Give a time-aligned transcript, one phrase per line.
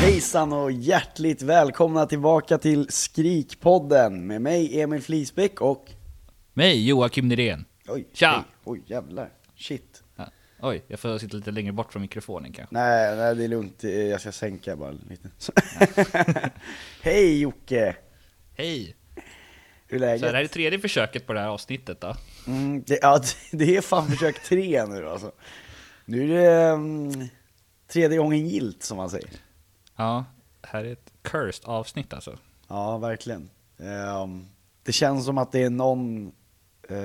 [0.00, 5.90] Hejsan och hjärtligt välkomna tillbaka till Skrikpodden med mig Emil Flisbäck och...
[6.52, 7.64] Mig, Joakim Nyrén.
[7.88, 8.30] Oj, Tja!
[8.30, 8.42] hej.
[8.64, 10.02] Oj jävlar, shit.
[10.16, 10.24] Ja.
[10.62, 12.74] Oj, jag får sitta lite längre bort från mikrofonen kanske.
[12.74, 15.30] Nej, nej det är lugnt, jag ska sänka bara lite.
[17.02, 17.96] Hej Jocke!
[18.56, 18.96] Hej!
[19.86, 20.20] Hur är Så läget?
[20.22, 22.14] det här är tredje försöket på det här avsnittet då.
[22.46, 23.20] Mm, det, ja,
[23.52, 25.32] det är fan försök tre nu alltså.
[26.04, 27.28] Nu är det mm,
[27.92, 29.30] tredje gången gilt som man säger.
[30.00, 30.24] Ja,
[30.62, 32.38] här är ett cursed avsnitt alltså.
[32.68, 33.50] Ja, verkligen.
[33.78, 34.46] Ehm,
[34.82, 36.32] det känns som att det är någon
[36.88, 36.96] eh,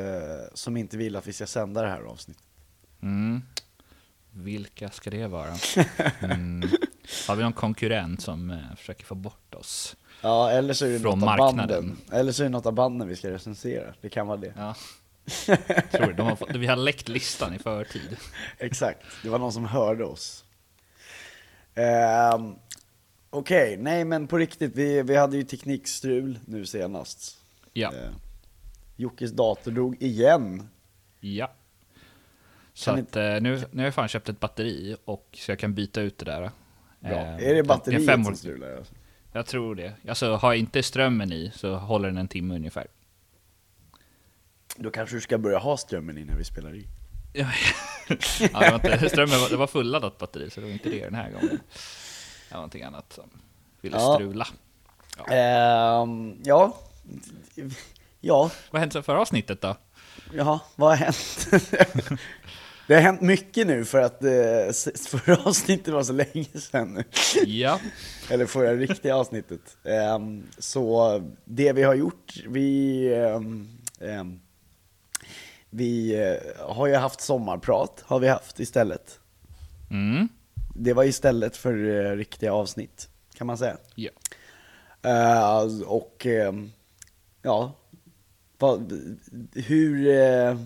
[0.54, 2.44] som inte vill att vi ska sända det här avsnittet.
[3.02, 3.42] Mm.
[4.32, 5.54] Vilka ska det vara?
[6.22, 6.70] Mm.
[7.28, 9.96] Har vi någon konkurrent som eh, försöker få bort oss?
[10.22, 11.68] Ja, eller så är det Från något av marknaden.
[11.88, 11.98] banden.
[12.12, 13.94] Eller så är det något av banden vi ska recensera.
[14.02, 14.54] Det kan vara det.
[14.58, 14.76] Ja.
[15.92, 18.18] Tror du, de har fått, vi har läckt listan i förtid.
[18.58, 20.46] Exakt, det var någon som hörde oss.
[21.76, 22.56] Ehm,
[23.36, 27.38] Okej, nej men på riktigt, vi, vi hade ju teknikstrul nu senast.
[27.74, 28.10] Ja, Eh,
[28.98, 30.70] Jockes dator dog igen.
[31.20, 31.52] ja.
[32.74, 35.60] Så Kan att, eh, nu, nu har jag fan köpt ett batteri och så jag
[35.60, 36.52] kan byta ut det där.
[37.00, 37.12] Bra.
[37.12, 38.78] Eh, är det batteriet fem- som strular?
[38.78, 38.94] Alltså?
[39.32, 39.94] Jag tror det.
[40.08, 42.88] Alltså har jag inte strömmen i så håller den en timme ungefär.
[44.78, 46.86] Då kanske du ska börja ha strömmen i när vi spelar i.
[47.34, 51.04] Ja, det, var inte, strömmen var, det var fulladdat batteri så det var inte det
[51.06, 51.60] den här gången.
[52.52, 53.30] Var någonting annat som
[53.82, 54.16] ville Ja.
[54.16, 54.48] strula.
[55.30, 56.78] Ehm, ja.
[58.22, 59.76] Ja, Vad sen förra avsnittet då?
[60.34, 61.48] Jaha, vad har hänt?
[62.88, 67.04] det har hänt mycket nu för att eh, förra avsnittet var så länge sedan nu.
[67.46, 67.80] Ja,
[68.30, 69.78] Eller förra riktiga avsnittet.
[69.84, 73.68] Ehm, så det vi har gjort, vi, ehm,
[74.02, 74.40] ehm,
[75.70, 79.20] vi eh, har ju haft sommarprat, har vi haft istället.
[79.92, 80.28] mm.
[80.78, 83.78] Det var istället för eh, riktiga avsnitt, kan man säga.
[83.96, 84.10] ja.
[85.02, 86.72] Eh, och ehm,
[87.42, 87.72] ja,
[88.58, 88.94] vad,
[89.54, 90.58] hur, eh,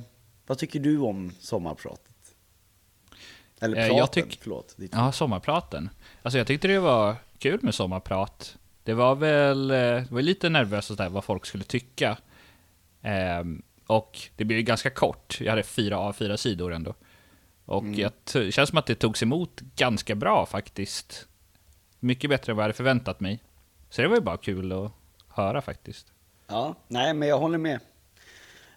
[0.48, 2.06] vad tycker du om sommarpratet?
[3.60, 4.74] Eller praten, jag tyck- förlåt.
[4.78, 4.92] Ditt.
[4.94, 5.90] ja, sommarpraten.
[6.22, 8.58] Alltså jag tyckte det var kul med sommarprat.
[8.84, 12.18] Det var väl, det var lite nervöst sådär vad folk skulle tycka.
[13.02, 15.38] Ehm, och det blev ju ganska kort.
[15.42, 16.94] Jag hade fyra A4 sidor ändå.
[17.70, 21.28] Och jag t- det känns som att det togs emot ganska bra faktiskt.
[22.00, 23.44] Mycket bättre än vad jag hade förväntat mig.
[23.90, 24.92] Så det var ju bara kul att
[25.28, 26.08] höra faktiskt.
[26.48, 27.80] Ja, nej men jag håller med.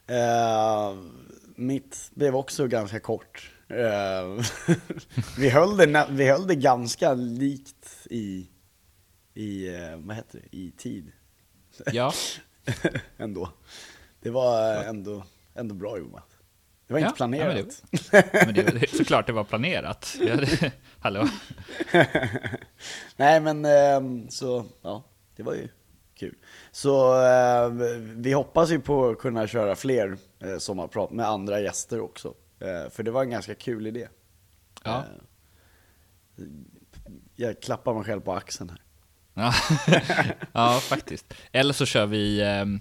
[0.06, 0.96] Eh,
[1.56, 3.50] mitt blev också ganska kort.
[3.68, 4.44] Eh,
[5.38, 8.48] vi, höll det, vi höll det ganska likt i,
[9.34, 11.12] i eh, vad heter det, i tid.
[11.92, 12.12] Ja,
[13.16, 13.48] ändå.
[14.20, 15.24] Det var ändå,
[15.54, 16.31] ändå bra jobbat.
[16.92, 17.82] Det var Ja, inte planerat.
[18.12, 20.16] ja, men det, det, såklart det var planerat.
[20.20, 21.28] Hade, hallå?
[23.16, 25.04] Nej men ehm, så, ja,
[25.36, 25.68] det var ju
[26.14, 26.34] kul.
[26.72, 27.68] Så eh,
[28.16, 32.34] vi hoppas ju på att kunna köra fler eh, sommarprat med andra gäster också.
[32.60, 34.08] Eh, för det var en ganska kul idé.
[34.84, 35.04] Ja.
[36.38, 36.44] Eh,
[37.36, 38.78] jag klappar mig själv på axeln här.
[40.52, 41.34] Ja, faktiskt.
[41.52, 42.80] Eller så kör vi um,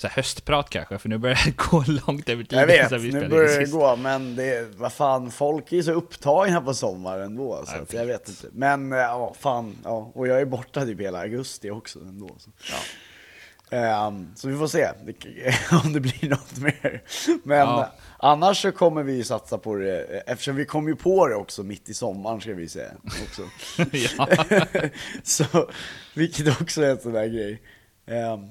[0.00, 2.58] så här höstprat kanske, för nu börjar det gå långt över tiden.
[2.58, 6.60] Jag vet, nu börjar det gå, men det, vad fan, folk är ju så upptagna
[6.60, 7.62] på sommaren ändå.
[7.66, 8.46] Så Jag att jag vet inte.
[8.52, 10.10] Men eh, ja, fan, ja.
[10.14, 12.36] Och jag är borta typ hela augusti också ändå.
[12.38, 12.50] Så.
[13.76, 14.88] Ehm, så vi får se
[15.84, 17.02] om det blir något mer.
[17.42, 17.80] Men Ja.
[17.82, 17.88] eh,
[18.18, 21.62] annars så kommer vi satsa på det, eh, eftersom vi kom ju på det också
[21.62, 22.92] mitt i sommaren ska vi säga.
[23.04, 23.42] Också.
[24.18, 24.28] ja.
[25.22, 25.70] så,
[26.14, 27.62] vilket också är en sån där grej.
[28.06, 28.46] Ehm,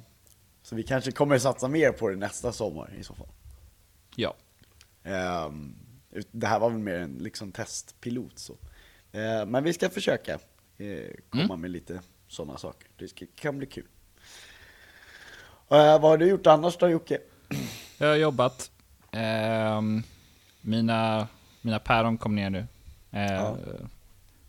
[0.70, 3.28] så vi kanske kommer satsa mer på det nästa sommar i så fall.
[4.16, 4.36] ja.
[5.04, 5.76] Ehm,
[6.32, 8.58] det här var väl mer en liksom testpilot så.
[9.12, 10.34] Ehm, men vi ska försöka
[10.78, 11.62] eh, komma Mm.
[11.62, 12.88] med lite sådana saker.
[12.98, 13.86] Det ska, kan bli kul.
[15.70, 17.20] Eh, vad har du gjort annars då Jocke?
[17.98, 18.72] Jag har jobbat.
[19.12, 20.04] Ehm,
[20.62, 21.28] mina,
[21.62, 22.66] mina päron kom ner nu.
[23.12, 23.58] Eh, Ja.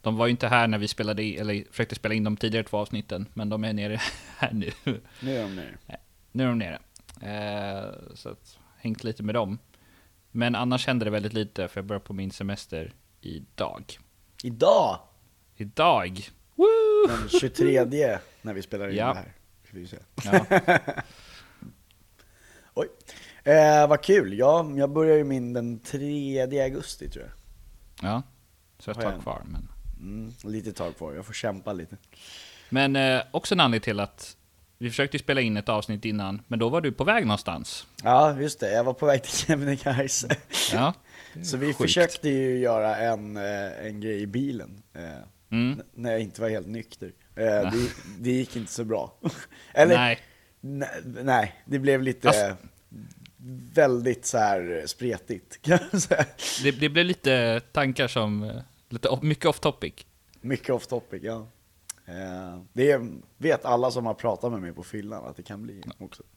[0.03, 2.79] De var ju inte här när vi spelade eller försökte spela in de tidigare två
[2.79, 4.01] avsnitten, men de är nere
[4.39, 4.71] här nu.
[5.21, 5.77] Nu är de nere.
[6.33, 6.79] Nu är de nere.
[7.23, 9.59] Eh, så att, hängt lite med dem.
[10.31, 13.99] Men annars hände det väldigt lite, för jag börjar på min semester idag.
[14.43, 15.01] Idag,
[15.57, 16.29] Idag!
[16.55, 16.67] Woo!
[17.09, 17.85] den 23
[18.43, 19.07] när vi spelar in Ja.
[19.07, 19.33] det här.
[19.71, 19.97] Vi se.
[20.25, 20.47] Ja.
[22.75, 22.89] Oj.
[23.45, 24.39] Eh, vad kul.
[24.39, 27.33] Ja, jag börjar ju min den 3 augusti tror jag.
[28.11, 28.23] ja.
[28.79, 29.43] Så ett tag kvar.
[29.45, 29.69] Men,
[30.01, 31.13] Mm, lite tag kvar.
[31.15, 31.97] Jag får kämpa lite.
[32.69, 34.37] men eh, också en anledning till att
[34.81, 37.87] vi försökte spela in ett avsnitt innan, men då var du på väg någonstans.
[38.05, 38.73] Ja, just det.
[38.73, 40.29] Jag var på väg till Kebnekaise.
[40.73, 40.95] Ja.
[41.45, 41.79] Så vi Sjukt.
[41.79, 44.83] försökte ju göra en, eh, en grej i bilen.
[44.95, 45.03] Eh,
[45.53, 45.83] Mm.
[45.95, 47.13] När jag inte var helt nykter.
[47.37, 47.73] Eh, det,
[48.19, 49.15] det gick inte så bra.
[49.75, 50.19] Eller, Nej.
[50.61, 50.89] nej.
[51.23, 52.57] nej, det blev lite Alltså-
[53.75, 56.25] väldigt så här spretigt kan jag säga.
[56.63, 59.95] Det, det blev lite tankar som, lite mycket off topic.
[60.41, 61.47] Mycket off topic, ja.
[62.11, 63.01] Eh, det
[63.37, 66.23] vet alla som har pratat med mig på fyllan att det kan bli också.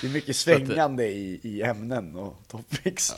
[0.00, 3.16] det är mycket svängande i, i ämnen och topics.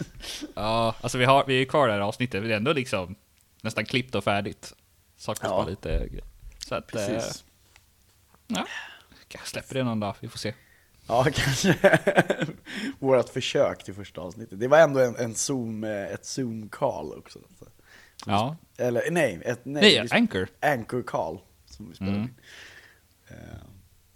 [0.55, 3.15] Ja, alltså vi, har, vi är kvar i det här avsnittet, det är ändå liksom
[3.61, 4.75] nästan klippt och färdigt.
[5.17, 5.57] Saknas Ja.
[5.57, 6.25] bara lite grejer.
[6.67, 7.45] Så att, eh, Precis.
[8.47, 8.67] ja,
[9.29, 10.55] jag släpper det någon dag, vi får se.
[11.07, 11.99] Ja, kanske.
[12.99, 14.61] Vårat försök till första avsnittet.
[14.61, 17.39] Det var ändå en, en zoom, eh, ett zoom-call också.
[17.59, 17.67] Så.
[18.27, 18.57] Ja.
[18.77, 20.49] Eller nej, ett, nej, Nej, Anchor.
[20.61, 22.29] Anchor call som vi spelade Mm.
[22.29, 22.35] in.
[23.29, 23.37] Eh,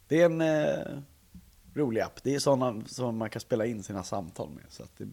[0.09, 1.03] Det är en eh,
[1.75, 2.23] rolig app.
[2.23, 4.65] Det är sådana som man kan spela in sina samtal med.
[4.69, 5.05] Så att det,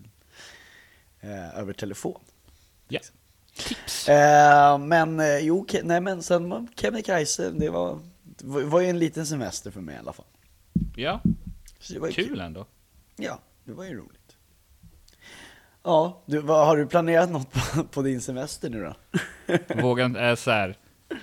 [1.28, 2.20] eh, över telefon.
[2.88, 3.00] Ja.
[3.56, 4.10] Tips.
[4.10, 9.26] Eh, men eh, jo, nej men sen Kebnekaise, det var, det var ju en liten
[9.26, 10.26] semester för mig i alla fall.
[10.96, 11.22] Ja,
[11.80, 12.66] Så det var ju kul ändå.
[13.16, 14.23] Ja, det var ju roligt.
[15.84, 18.96] Ja, du, vad, har du planerat något på, på din semester nu då?
[19.82, 20.78] Vågan är så här,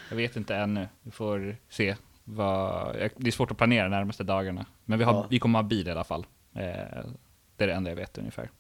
[0.08, 0.88] jag vet inte ännu.
[1.02, 1.96] Vi får se.
[2.24, 4.66] Vad, det är svårt att planera de närmaste dagarna.
[4.84, 5.26] Men vi, har, Ja.
[5.30, 6.26] vi kommer ha bil i alla fall.
[6.54, 6.62] Eh,
[7.56, 8.50] det är det enda jag vet ungefär.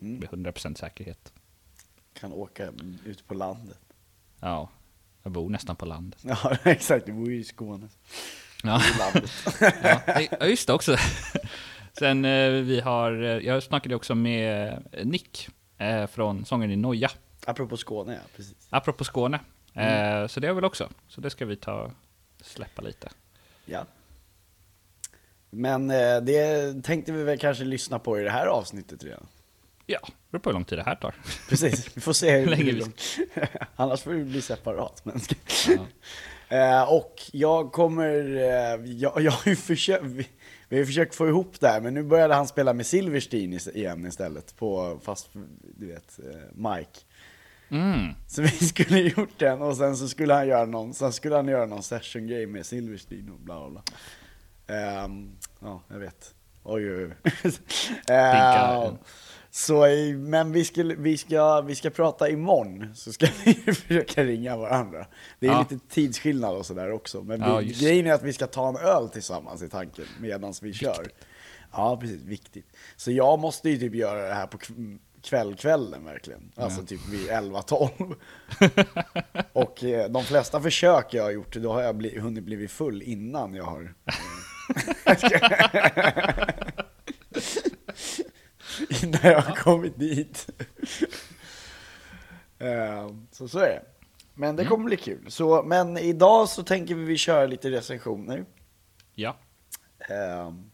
[0.00, 0.18] Mm.
[0.18, 1.32] Med 100% säkerhet.
[2.20, 2.68] Kan åka
[3.04, 3.78] ut på landet.
[4.40, 4.68] Ja,
[5.22, 6.20] jag bor nästan på landet.
[6.22, 7.06] Ja, exakt.
[7.06, 7.88] Du bor ju i Skåne.
[8.62, 8.80] Ja,
[9.82, 10.00] ja.
[10.40, 10.96] Ja, just det också.
[11.98, 15.48] Sen eh, vi har, eh, jag snackade också med eh, Nick
[16.10, 17.10] från sången i Noja.
[17.46, 18.20] Apropå Skåne, ja.
[18.36, 18.54] Precis.
[18.70, 19.40] Apropå Skåne.
[19.74, 20.28] Mm.
[20.28, 20.88] Så det har jag väl också.
[21.08, 21.90] Så det ska vi ta
[22.42, 23.08] släppa lite.
[23.64, 23.84] Ja.
[25.50, 25.88] Men
[26.22, 29.26] det tänkte vi väl kanske lyssna på i det här avsnittet redan.
[29.86, 31.14] Ja, det beror på hur lång tid det här tar.
[31.48, 33.02] Precis, vi får se hur länge vi- långt.
[33.76, 35.04] Annars får det bli separat.
[35.04, 35.20] Men...
[35.68, 35.86] Ja.
[36.54, 40.28] Eh, och jag kommer, eh, jag, jag har ju försökt, vi,
[40.68, 43.58] vi har ju försökt få ihop det här, men nu började han spela med Silverstein
[43.74, 45.28] igen istället, på, fast
[45.78, 47.00] du vet, eh, Mike.
[47.68, 48.14] Mm.
[48.28, 51.48] Så vi skulle gjort den och sen så skulle han göra någon, sen skulle han
[51.48, 53.82] göra någon session game med Silverstein och bla bla bla.
[54.76, 56.34] Ehm, ja, jag vet.
[56.62, 57.14] Oj, oj, oj.
[59.56, 59.86] Så,
[60.16, 65.06] men vi, skulle, vi, ska, vi ska prata imorgon, så ska vi försöka ringa varandra.
[65.40, 65.66] Det är Ja.
[65.70, 68.76] lite tidsskillnad och sådär också, men Ja, vi, grejen är att vi ska ta en
[68.76, 71.06] öl tillsammans i tanken medan vi kör.
[71.72, 72.66] Ja, precis, viktigt.
[72.96, 76.52] Så jag måste ju typ göra det här på kv- kvällkvällen verkligen.
[76.56, 78.14] Alltså typ vid 11-12.
[79.52, 83.02] och eh, de flesta försök jag har gjort, då har jag bli, hunnit blivit full
[83.02, 83.94] innan jag har...
[89.02, 90.48] innan jag har kommit dit.
[92.58, 93.84] Eh, så så är det.
[94.34, 95.30] Men det kommer bli kul.
[95.30, 98.44] Så, men idag så tänker vi köra lite recensioner.
[99.14, 99.36] Ja.
[100.08, 100.70] Ehm,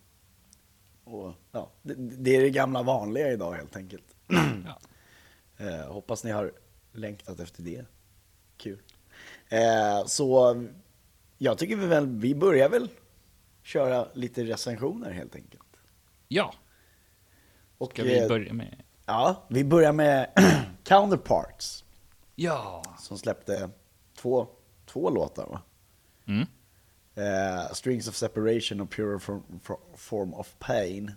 [1.04, 4.04] och, ja, det, det är det gamla vanliga idag helt enkelt.
[4.66, 4.80] Ja.
[5.66, 6.52] Eh, hoppas ni har
[6.92, 7.84] längtat efter det.
[8.56, 8.82] Kul.
[9.48, 10.56] Eh, så
[11.38, 12.88] jag tycker vi väl, vi börjar väl
[13.62, 15.62] köra lite recensioner helt enkelt.
[16.28, 16.54] Ja.
[17.80, 18.82] Och, Ska vi eh, börja med?
[19.06, 20.30] Ja, vi börjar med
[20.84, 21.84] Counterparts
[22.34, 22.82] Ja.
[22.98, 23.70] som släppte
[24.16, 24.46] två,
[24.86, 25.62] två låtar va?
[26.26, 26.46] Mm.
[27.14, 29.42] Eh, Strings of Separation och Pure form,
[29.96, 31.12] form of Pain.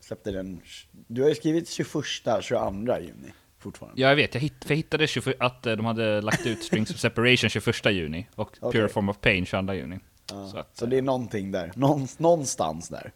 [0.00, 0.60] Släppte den,
[0.92, 2.04] du har ju skrivit 21,
[2.40, 4.02] 22 juni fortfarande.
[4.02, 4.34] Ja, jag vet.
[4.34, 7.86] Jag, hitt, jag hittade 20, att eh, de hade lagt ut Strings of Separation 21
[7.86, 8.72] juni och Okej.
[8.80, 9.98] Pure Form of Pain 22 juni.
[10.30, 13.12] Ja, Så att, så det är någonting där, Någon, någonstans där.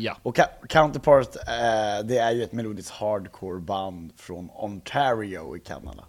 [0.00, 0.16] Ja.
[0.22, 0.38] Och
[0.68, 6.04] Counterpart, eh, det är ju ett melodiskt hardcore band från Ontario i Kanada.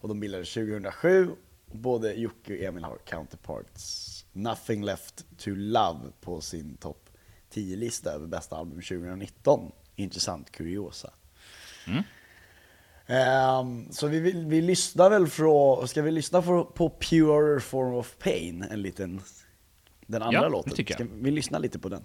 [0.00, 1.30] Och de bildades 2007.
[1.70, 7.10] Och både Jocke och Emil har Counterparts Nothing Left To Love på sin topp
[7.54, 9.72] 10-lista över bästa album 2019.
[9.96, 11.10] Intressant kuriosa.
[11.86, 12.02] Mm.
[13.06, 17.94] Ehm, så vi, vill- vi lyssnar väl från, ska vi lyssna på, på Pure Form
[17.94, 19.20] of Pain, en liten,
[20.06, 20.72] den andra Ja, låten?
[20.94, 22.04] Ska vi lyssna lite på den?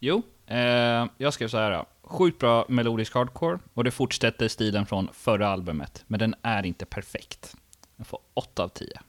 [0.00, 1.84] Jo, eh, jag skrev så här.
[2.02, 6.84] Sjukt bra melodisk hardcore och det fortsätter stilen från förra albumet, men den är inte
[6.86, 7.54] perfekt.
[7.96, 9.00] Den får 8 av 10.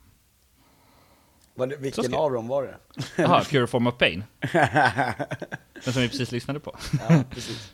[1.56, 2.77] Vad, vilken ska- av dem var det?
[3.22, 4.24] Jaha, Pure Form of Pain.
[5.84, 6.75] Den som vi precis lyssnade på.
[7.10, 7.74] Ja, precis.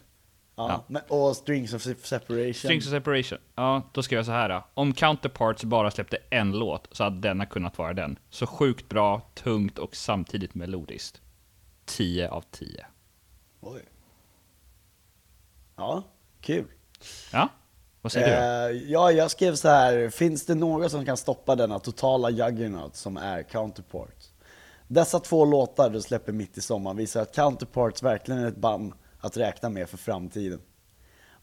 [0.55, 0.99] Ja, Ja.
[1.09, 2.53] Och Strings of Separation.
[2.53, 3.37] Strings of Separation.
[3.55, 4.63] Ja, då skrev jag så här.
[4.73, 8.19] Om Counterparts bara släppte en låt så hade denna kunnat vara den.
[8.29, 11.21] Så sjukt bra, tungt och samtidigt melodiskt.
[11.85, 12.85] 10 av 10.
[13.61, 13.81] Oj.
[15.75, 16.03] Ja,
[16.41, 16.65] kul.
[17.33, 17.49] Ja,
[18.01, 18.79] vad säger du då?
[18.79, 20.09] Eh, ja, jag skrev så här.
[20.09, 24.33] Finns det något som kan stoppa denna totala juggernaut som är Counterparts?
[24.87, 28.93] Dessa två låtar du släpper mitt i sommaren visar att Counterparts verkligen är ett band
[29.19, 30.61] att räkna med för framtiden.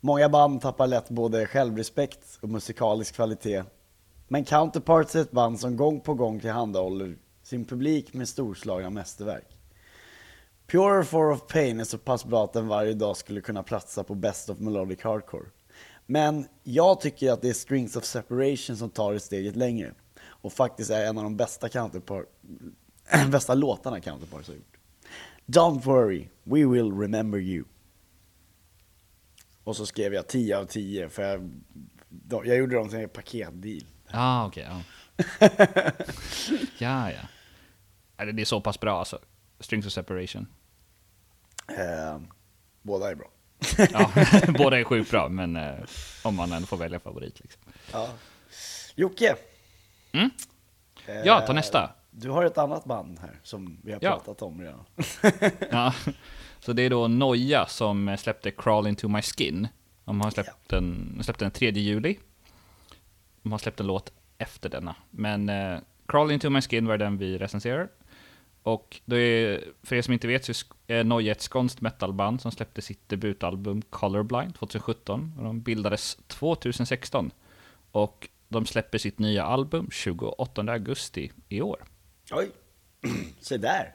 [0.01, 3.65] Många band tappar lätt både självrespekt och musikalisk kvalitet.
[4.29, 9.58] Men Counterparts är ett band som gång på gång tillhandahåller sin publik med storslagna mästerverk.
[10.71, 14.05] Pure For of Pain är så pass bra att den varje dag skulle kunna platsa
[14.05, 15.47] på Best of Melodic Hardcore.
[16.07, 19.95] Men jag tycker att det är Strings of Separation som tar det steget längre.
[20.21, 22.27] Och faktiskt är en av de bästa counterpart
[23.31, 24.77] bästa låtarna Counterparts har gjort.
[25.47, 27.65] Don't worry, we will remember you.
[29.65, 31.51] Och så skrev jag 10 av 10 för jag,
[32.47, 33.85] jag gjorde dem till en paketdeal.
[34.11, 34.69] Ah, okej.
[34.69, 34.83] ja.
[36.79, 37.21] ja, ja.
[38.19, 39.19] Nej, Det är så pass bra alltså.
[39.61, 40.47] Strings of Separation.
[41.69, 42.21] Eh,
[42.83, 43.27] båda är bra.
[43.93, 44.11] Ja,
[44.59, 45.75] båda är sjukt bra, men eh,
[46.25, 47.41] om man ändå får välja favorit.
[47.41, 47.63] Liksom.
[47.93, 48.09] Ja.
[48.95, 49.37] Jocke!
[50.13, 50.31] Mm?
[51.07, 51.91] Eh, Ja, ta nästa.
[52.11, 54.11] Du har ett annat band här som vi har Ja.
[54.11, 54.85] pratat om redan.
[55.71, 55.95] Ja.
[56.61, 59.69] Så det är då Noja som släppte Crawl Into My Skin.
[60.05, 62.19] De har släppt den, de släppte den 3 juli.
[63.43, 64.95] De har släppt en låt efter denna.
[65.11, 67.89] Men eh, Crawl Into My Skin var den vi recenserar.
[68.63, 70.53] Och det är, för er som inte vet så
[70.87, 75.33] är Noja ett skånskt metalband som släppte sitt debutalbum Colorblind 2017.
[75.39, 77.31] Och de bildades 2016.
[77.93, 81.85] Och de släpper sitt nya album 28 augusti i år.
[82.31, 82.51] Oj,
[83.41, 83.95] se där.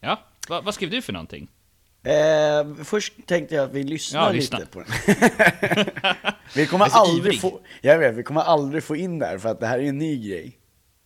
[0.00, 1.48] Ja, Va, vad skrev du för någonting?
[2.02, 4.66] Eh, först tänkte jag att vi lyssnar Ja, lite lyssna.
[4.72, 4.88] på den.
[6.54, 7.40] vi kommer aldrig ivrig.
[7.40, 9.98] få, jag vet, vi kommer aldrig få in där för att det här är en
[9.98, 10.58] ny grej.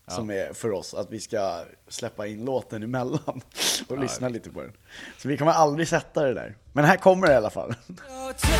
[0.08, 3.40] Som är för oss, att vi ska släppa in låten emellan
[3.88, 4.72] och lyssna lite på den.
[5.18, 6.54] Så vi kommer aldrig sätta det där.
[6.72, 7.74] Men här kommer det i alla fall.
[8.36, 8.54] Tell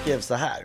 [0.00, 0.64] skrev så här.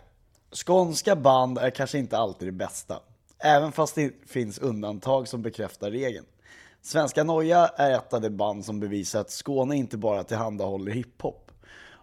[0.52, 3.00] Skånska band är kanske inte alltid det bästa.
[3.40, 6.26] Även fast det finns undantag som bekräftar regeln.
[6.82, 11.52] Svenska Noja är ett av de band som bevisar att Skåne inte bara tillhandahåller hiphop.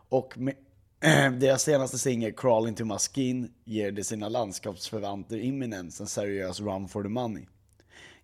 [0.09, 0.55] Och med
[1.41, 6.89] deras senaste singel Crawl Into My Skin ger de sina landskapsförvanter Imminence en seriös run
[6.89, 7.47] for the money.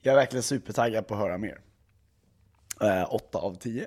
[0.00, 1.60] Jag är verkligen supertaggad på att höra mer.
[2.80, 3.86] Eh, 8 av 10.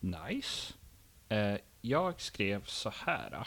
[0.00, 0.74] Nice.
[1.28, 3.46] Eh, jag skrev så här.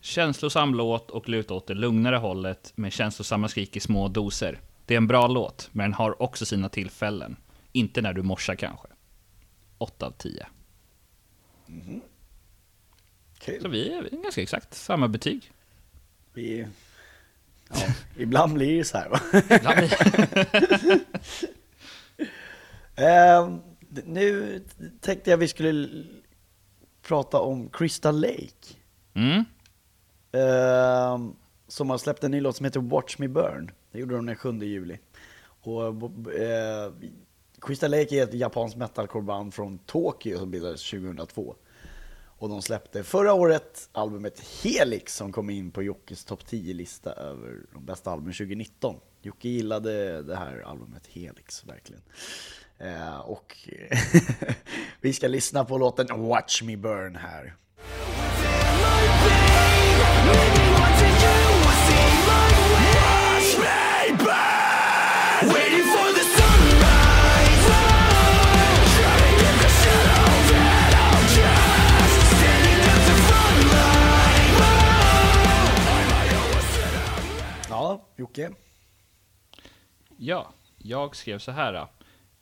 [0.00, 4.60] Känslosam låt och luta åt det lugnare hållet med känslosamma skrik i små doser.
[4.86, 7.36] Det är en bra låt, men den har också sina tillfällen.
[7.72, 8.88] Inte när du morsar kanske.
[9.78, 10.46] 8 av 10.
[13.38, 13.62] Kul.
[13.62, 15.52] Så vi är ganska exakt samma betyg.
[16.32, 16.66] Vi,
[17.70, 17.76] ja,
[18.16, 19.20] ibland blir det så här va?
[19.56, 21.00] Ibland blir-
[22.98, 23.60] Ehm,
[24.04, 24.60] nu
[25.00, 26.04] tänkte jag vi skulle
[27.02, 28.76] prata om Crystal Lake.
[29.14, 29.44] Mm.
[30.32, 31.34] Ehm,
[31.68, 33.70] som har släppt en ny låt som heter Watch Me Burn.
[33.92, 34.98] Det gjorde de den 7 juli.
[35.44, 36.92] Och, eh,
[37.60, 41.56] Crystal Lake är ett japanskt metalcoreband från Tokyo som bildades 2002.
[42.38, 47.66] Och de släppte förra året albumet Helix som kom in på Jockes topp 10-lista över
[47.72, 48.96] de bästa albumen 2019.
[49.22, 52.02] Jocke gillade det här albumet Helix, verkligen.
[52.78, 53.68] Eh, och
[55.00, 57.54] vi ska lyssna på låten Watch Me Burn här.
[77.68, 78.50] Ja, Jocke?
[80.16, 81.86] Ja, jag skrev så här.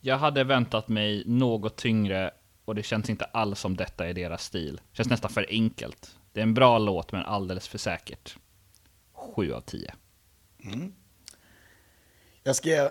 [0.05, 2.31] Jag hade väntat mig något tyngre
[2.65, 4.81] och det känns inte alls som detta är deras stil.
[4.91, 6.17] Känns nästan för enkelt.
[6.33, 8.37] Det är en bra låt men alldeles för säkert.
[9.13, 9.93] 7 av 10.
[10.63, 10.93] Mm.
[12.43, 12.89] Jag skrev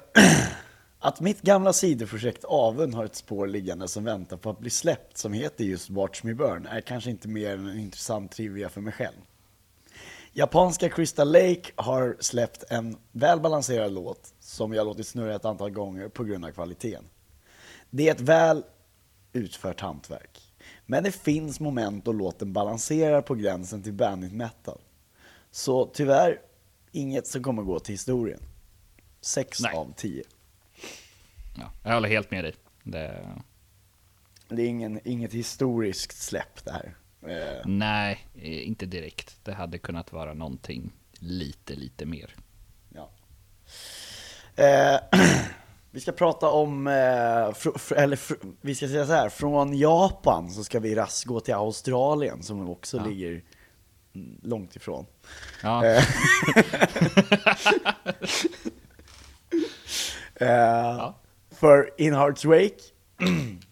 [0.98, 5.18] att mitt gamla sidoprojekt Aven har ett spår liggande som väntar på att bli släppt
[5.18, 8.80] som heter just Watch Me Burn är kanske inte mer än en intressant trivia för
[8.80, 9.16] mig själv.
[10.36, 16.08] Japanska Crystal Lake har släppt en välbalanserad låt som jag låtit snurra ett antal gånger
[16.08, 17.04] på grund av kvaliteten.
[17.90, 18.64] Det är ett väl
[19.32, 20.40] utfört hantverk.
[20.86, 24.80] Men det finns moment då låten balanserar på gränsen till bandit metal.
[25.50, 26.40] Så tyvärr,
[26.92, 28.40] inget som kommer gå till historien.
[29.20, 29.76] 6 Nej.
[29.76, 30.22] av 10.
[31.58, 32.54] Ja, jag håller helt med dig.
[32.82, 33.28] Det...
[34.48, 36.94] Det är ingen, inget historiskt släpp det här.
[37.28, 39.36] Eh, Nej, eh, inte direkt.
[39.44, 42.34] Det hade kunnat vara någonting lite, lite mer.
[42.94, 43.10] ja.
[44.64, 45.00] eh,
[45.90, 46.92] vi ska prata om, eh,
[47.96, 48.18] eller
[48.60, 52.70] vi ska säga så här, från Japan så ska vi raskt gå till Australien som
[52.70, 53.04] också Ja.
[53.06, 53.42] ligger
[54.42, 55.06] långt ifrån.
[55.62, 56.04] Ja, Eh,
[60.34, 61.10] Eh,
[61.50, 62.78] För In Hearts Wake,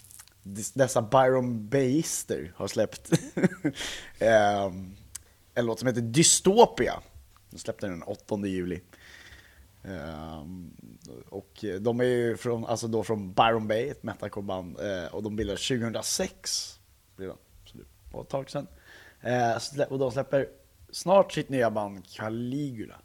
[0.75, 3.13] dessa Byron Bayister har släppt
[4.19, 4.73] eh,
[5.55, 7.03] en låt som heter Dystopia.
[7.51, 8.81] De släppte den 8 juli.
[9.83, 10.45] Eh,
[11.29, 15.37] och de är ju från, alltså då från Byron Bay, ett metalcore-band, eh, och de
[15.37, 16.81] bildades 2006.
[17.17, 17.37] Blev de.
[17.65, 18.67] Så det var ett tag sedan.
[19.21, 20.49] Eh, och de släpper
[20.91, 23.01] snart sitt nya band Caligula.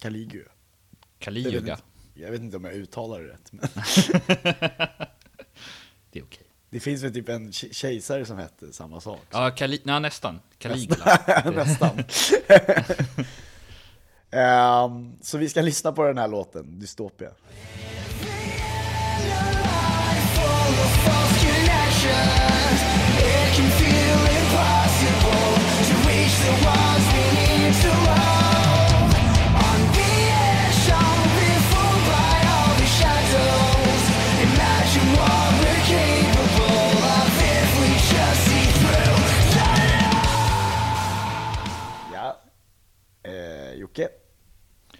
[0.00, 0.50] Caligula.
[1.18, 1.82] Jag vet, inte,
[2.14, 3.52] jag vet inte om jag uttalar det rätt.
[3.52, 3.68] Men
[6.12, 6.42] Det är okej.
[6.70, 9.20] det finns väl typ en ke- kejsare som hette samma sak.
[9.30, 9.80] Ja, Kali...
[9.84, 10.40] Nej, nästan.
[10.58, 11.18] Caligula.
[11.54, 11.98] Nästan.
[14.30, 17.30] Ehm, så vi ska lyssna på den här låten, Dystopia.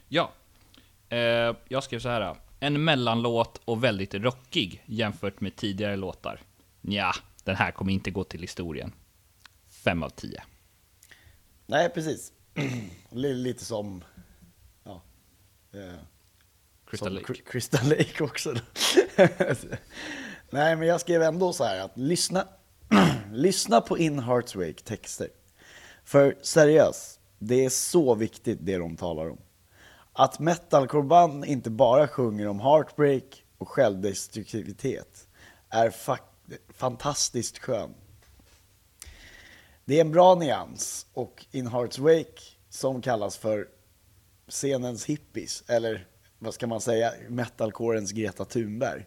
[0.08, 0.32] Ja.
[1.08, 2.36] Eh, jag skrev så här.
[2.60, 6.40] En mellanlåt och väldigt rockig jämfört med tidigare låtar.
[6.80, 7.12] Ja,
[7.44, 8.92] den här kommer inte gå till historien.
[9.70, 10.42] 5 av 10.
[11.66, 12.32] Nej, precis.
[13.10, 14.04] Li- Lite som...
[14.84, 15.02] Ja.
[15.72, 15.80] Eh,
[16.86, 17.32] Crystal som Lake.
[17.32, 18.54] Cry- Crystal Lake också.
[20.50, 22.48] Nej, men jag skrev ändå så här att lyssna,
[23.32, 25.28] lyssna på In Hearts Wake texter.
[26.04, 29.38] För seriöst, det är så viktigt det de talar om.
[30.20, 35.28] Att metalcoreband inte bara sjunger om heartbreak och självdestruktivitet
[35.68, 36.18] är fa-
[36.68, 37.94] fantastiskt skön.
[39.84, 43.68] Det är en bra nyans och In Hearts Wake, som kallas för
[44.48, 46.06] scenens hippies, eller
[46.38, 49.06] vad ska man säga, metalcorens Greta Thunberg.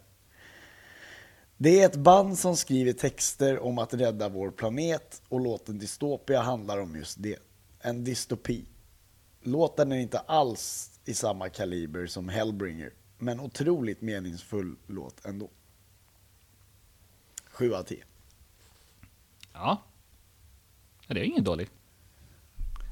[1.58, 6.42] Det är ett band som skriver texter om att rädda vår planet och låten Dystopia
[6.42, 7.38] handlar om just det.
[7.80, 8.66] En dystopi.
[9.44, 15.50] Låten är inte alls i samma kaliber som Hellbringer, men otroligt meningsfull låt ändå.
[17.46, 18.04] 7 av 10.
[19.54, 19.84] Ja.
[21.08, 21.70] Det är ingen dålig.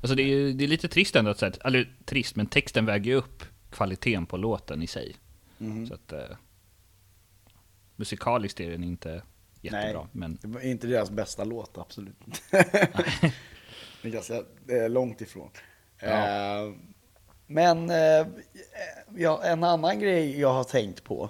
[0.02, 3.12] Alltså det är, det är lite trist ändå att säga, eller trist, men texten väger
[3.12, 5.16] ju upp kvaliteten på låten i sig.
[5.88, 6.38] Så att eh,
[7.96, 9.24] musikaliskt är den inte
[9.62, 12.16] jättebra, men Det var inte deras bästa låt, absolut
[12.52, 14.44] det är ganska
[14.88, 15.50] långt ifrån.
[16.00, 16.08] Ja.
[16.08, 16.74] Eh,
[17.52, 18.28] men eh,
[19.16, 21.30] ja, en annan grej jag har tänkt på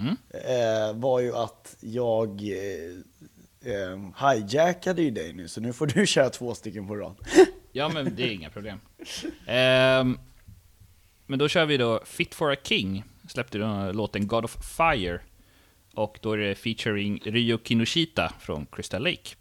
[0.00, 0.16] Mm.
[0.30, 3.98] eh, var ju att jag eh, eh,
[4.32, 7.16] hijackade ju dig nu, så nu får du köra två stycken på rad.
[7.72, 8.80] ja men det är inga problem.
[9.46, 10.18] Ehm,
[11.26, 15.20] men då kör vi då Fit for a King, släppte då låten God of Fire.
[15.94, 19.36] Och då är det featuring Ryo Kinoshita från Crystal Lake.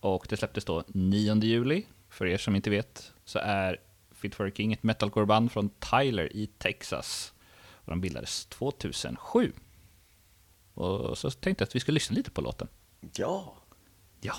[0.00, 1.86] Och det släpptes då 9 juli.
[2.10, 3.80] För er som inte vet så är
[4.16, 7.32] Fit for a King ett metalcore-band från Tyler i Texas.
[7.72, 9.52] Och de bildades 2007.
[10.74, 12.68] Och så tänkte jag att vi skulle lyssna lite på låten.
[13.14, 13.56] Ja.
[14.20, 14.34] Ja.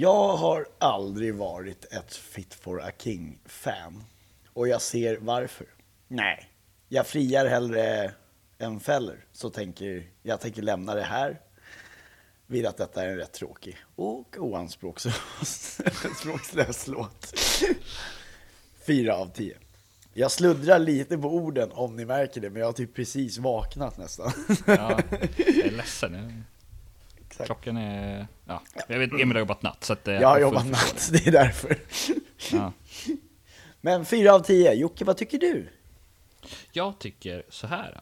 [0.00, 4.04] Jag har aldrig varit ett Fit for a King-fan.
[4.52, 5.66] Och jag ser varför.
[6.08, 6.50] Nej,
[6.88, 8.12] jag friar hellre
[8.58, 9.24] än fäller.
[9.32, 11.40] Så tänker jag tänker lämna det här
[12.46, 17.34] vid att detta är en rätt tråkig och oanspråkslös låt.
[18.86, 19.56] Fyra av tio.
[20.12, 23.98] Jag sluddrar lite på orden om ni märker det, men jag har typ precis vaknat
[23.98, 24.32] nästan.
[24.66, 25.00] Ja,
[25.36, 26.44] jag är ledsen.
[27.30, 27.46] Exakt.
[27.46, 28.26] Klockan är...
[28.50, 30.08] Ja, jag vet Emil har jobbat natt så att...
[30.08, 31.76] eh, Jag har jobbat natt, det är därför.
[32.52, 32.72] Ja.
[33.80, 34.72] Men fyra av tio.
[34.72, 35.68] Jocke, vad tycker du?
[36.72, 38.00] Jag tycker så här.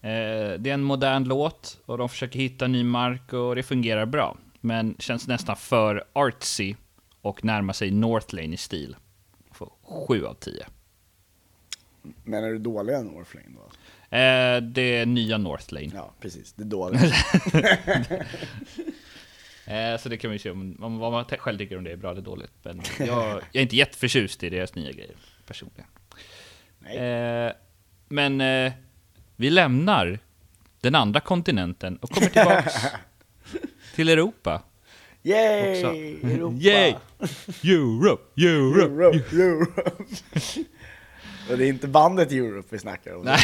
[0.00, 4.06] Eh, det är en modern låt och de försöker hitta ny mark och det fungerar
[4.06, 4.36] bra.
[4.60, 6.74] Men känns nästan för artsy
[7.20, 8.96] och närmar sig Northlane i stil.
[9.52, 10.66] Får sju av tio.
[12.24, 13.62] Men är du dåligare än Orflame då?
[14.16, 15.90] Eh, det är nya Northlane.
[15.94, 16.52] Ja, precis.
[16.52, 17.00] Det är dåligt.
[19.66, 21.96] Eh, så det kan vi se om, om vad man själv tycker om det är
[21.96, 22.52] bra eller dåligt.
[22.62, 25.86] Men jag, jag är inte jätteförtjust i deras nya grejer personligen.
[26.86, 27.52] Eh,
[28.08, 28.72] men eh,
[29.36, 30.18] vi lämnar
[30.80, 32.74] den andra kontinenten och kommer tillbaks
[33.94, 34.62] till Europa.
[35.22, 35.70] Yay!
[35.74, 35.86] också.
[36.26, 36.56] Europa!
[36.60, 36.94] Yay!
[37.64, 38.96] Europe, Europe!
[38.96, 39.82] Europe, Europe.
[41.50, 43.24] Och det är inte bandet Europe vi snackar om.
[43.24, 43.38] Nej.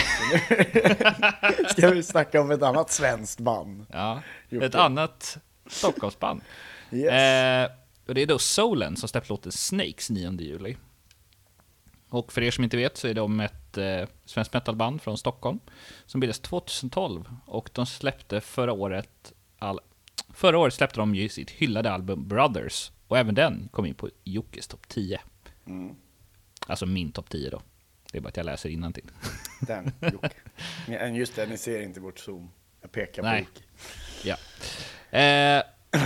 [1.68, 3.86] Ska vi snacka om ett annat svenskt band?
[3.92, 4.66] Ja, Jocke.
[4.66, 5.38] ett annat
[5.70, 6.40] Stockholmsband.
[6.92, 7.12] Yes.
[7.12, 10.76] Eh, och det är då Solen som släppt låten Snakes 9 juli.
[12.08, 15.58] Och för er som inte vet så är de ett eh, svenskt metalband från Stockholm
[16.06, 19.80] som bildades 2012 och de släppte förra året all,
[20.34, 24.10] Förra året släppte de ju sitt hyllade album Brothers och även den kom in på
[24.24, 25.20] Jockes topp 10.
[26.66, 27.62] Alltså min topp 10 då.
[28.12, 29.10] Det är bara att jag läser innantill.
[29.60, 31.10] Den, Jocke.
[31.18, 32.50] Just det, ni ser inte vårt zoom.
[32.80, 33.40] Jag pekar på Nej.
[33.40, 33.66] Jocke.
[34.24, 34.36] Ja.
[35.10, 35.62] Eh,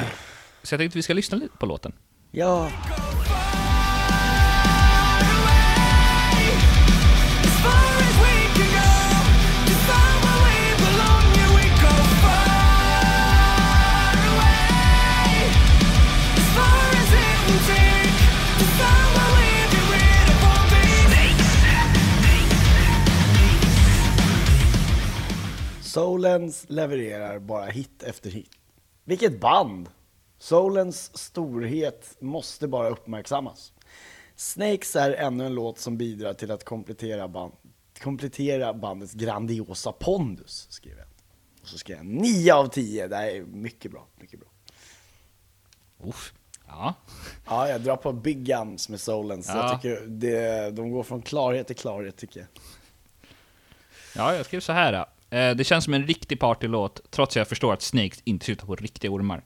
[0.62, 1.92] så jag tänkte vi ska lyssna lite på låten.
[2.30, 2.70] Ja.
[25.82, 28.63] Solens levererar bara hit efter hit.
[29.04, 29.88] Vilket band!
[30.38, 33.72] Solens storhet måste bara uppmärksammas.
[34.36, 37.52] Snakes är ännu en låt som bidrar till att komplettera, band,
[38.02, 41.06] komplettera bandets grandiosa pondus, skriver jag.
[41.62, 44.48] Och så skrev jag 9 av 10, det här är mycket bra, mycket bra.
[46.02, 46.32] Uff.
[46.66, 46.94] Ja.
[47.46, 49.48] Ja, jag drar på Big Guns med Solens.
[49.48, 49.56] Ja.
[49.56, 52.48] Jag tycker det, de går från klarhet till klarhet, tycker jag.
[54.16, 55.06] Ja, jag skrev så här.
[55.34, 58.66] Eh, det känns som en riktig partylåt, trots att jag förstår att Snakes inte slutar
[58.66, 59.36] på riktiga ormar.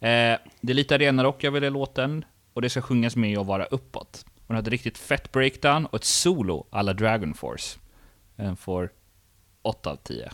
[0.00, 3.46] Eh, det är lite arenarock jag vill i låten, och det ska sjungas med och
[3.46, 4.24] vara uppåt.
[4.46, 7.78] Hon har ett riktigt fett breakdown och ett solo alla Dragon Force.
[8.36, 8.90] Den får
[9.62, 10.30] 8 av 10.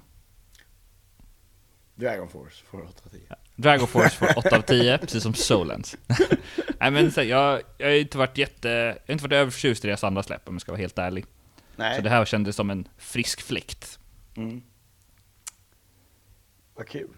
[1.95, 3.21] Dragon Force får 8 av 10.
[3.57, 5.97] Dragon Force får 8 av 10, precis som Solens.
[6.81, 9.89] Nej men så, jag, jag har inte varit jätte, jag har inte varit överförtjust i
[9.89, 11.25] deras andra släpp om jag ska vara helt ärlig.
[11.77, 13.99] Nej, Så det här kändes som en frisk fläkt.
[16.77, 17.17] Vad kul.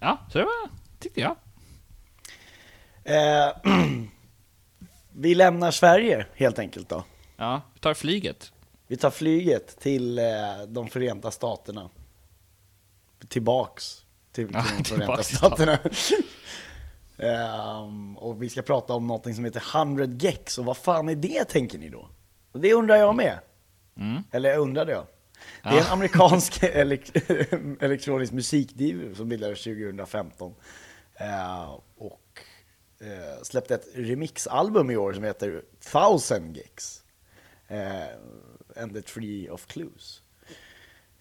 [0.00, 1.36] Ja, så det var, tyckte jag.
[3.04, 3.56] Eh,
[5.12, 7.04] vi lämnar Sverige helt enkelt då.
[7.36, 8.52] Ja, vi tar flyget.
[8.86, 10.24] Vi tar flyget till eh,
[10.68, 11.90] de Förenta Staterna.
[13.28, 15.78] Tillbaks till, till Ja, de Förenta Staterna.
[17.20, 20.58] Ehm, och vi ska prata om någonting som heter 100 Gex.
[20.58, 22.08] Och vad fan är det tänker ni då?
[22.52, 23.38] Det undrar jag med.
[24.30, 25.06] Eller undrade jag.
[25.62, 30.54] Det är en amerikansk elek- elektronisk musikdiv som bildades 2015.
[31.14, 32.40] Eh, och
[33.00, 37.02] eh, släppte ett remixalbum i år som heter Thousand Gex.
[37.68, 38.02] Eh,
[38.76, 40.22] and the Tree of Clues.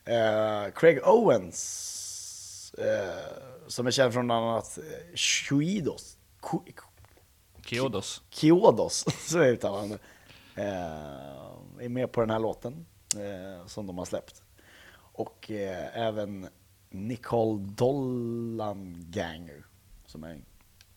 [0.06, 6.17] Eh, Craig Owens, eh, som är känd från bland annat eh, Shuidos,
[7.65, 8.21] Kyodos.
[8.30, 9.97] Kyodos, så är uttalande,
[10.56, 10.65] eh,
[11.80, 14.41] är med på den här låten eh, som de har släppt.
[14.96, 16.48] Och eh, även
[16.89, 19.65] Nicole Dollanganger,
[20.06, 20.46] som är en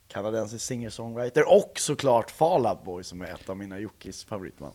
[0.08, 1.42] kanadensisk singer-songwriter.
[1.48, 4.74] Och såklart Fall Out Boy, som är ett av mina Jockis favoritband.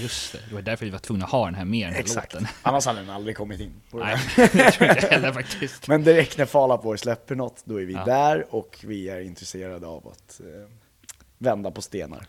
[0.00, 2.00] Just det, det var därför vi var tvungna att ha den här med den här
[2.00, 2.32] Exakt.
[2.34, 2.48] låten.
[2.62, 3.72] Annars hade den aldrig kommit in.
[3.90, 4.16] på Nej,
[4.54, 5.88] jag tror inte heller faktiskt.
[5.88, 8.04] Men direkt när Fall Out Boy släpper något, då är vi Ja.
[8.04, 10.70] där och vi är intresserade av att eh,
[11.38, 12.26] vända på stenar.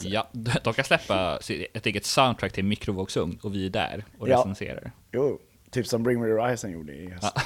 [0.00, 0.28] Ja,
[0.64, 1.38] de kan släppa
[1.74, 4.38] ett eget soundtrack till mikrovågsugn och vi är där och Ja.
[4.38, 4.92] recenserar.
[5.12, 5.38] Jo,
[5.70, 7.32] Typ som Bring Me The Horizon gjorde i höst.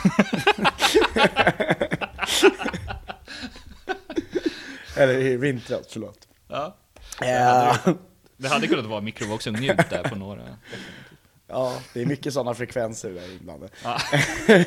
[4.96, 6.28] Eller i vintras, förlåt.
[6.48, 6.76] Ja.
[7.22, 7.76] Eh,
[8.36, 10.42] Det hade kunnat vara mikrovågsugnsljud där på några.
[11.46, 13.72] ja, det är mycket sådana frekvenser där inblandade.
[13.84, 13.98] Ja.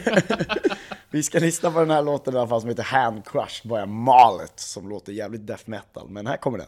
[1.10, 3.86] Vi ska lyssna på den här låten i alla fall som heter Hand Crush, bara
[3.86, 6.10] Malet, som låter jävligt death metal.
[6.10, 6.67] Men här kommer den.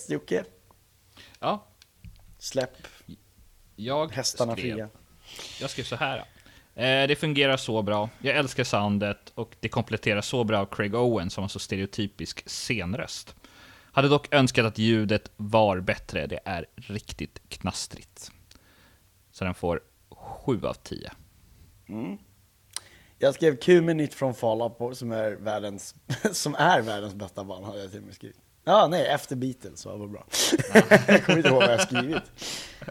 [0.00, 0.44] Yes, Jocke.
[1.40, 1.66] ja,
[2.38, 2.76] Släpp
[3.76, 4.88] jag hästarna skrev, fria.
[5.60, 6.18] Jag skrev så här.
[6.74, 8.10] Eh, det fungerar så bra.
[8.18, 12.48] Jag älskar soundet och det kompletterar så bra av Craig Owen som har så stereotypisk
[12.48, 13.34] scenröst.
[13.92, 16.26] Hade dock önskat att ljudet var bättre.
[16.26, 18.30] Det är riktigt knastrigt.
[19.30, 19.80] Så den får
[20.44, 21.10] 7 av 10.
[23.18, 25.94] Jag skrev Q-Minute från Fall Out Boy som är världens,
[26.32, 28.40] som är världens bästa band, hade jag till och med skrivit.
[28.70, 30.26] Ja, nej, efter Beatles, så det var bra.
[31.08, 32.22] jag kommer inte ihåg vad jag skrivit.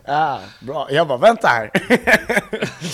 [0.05, 0.87] Ah, bra.
[0.91, 1.71] Jag bara, vänta här.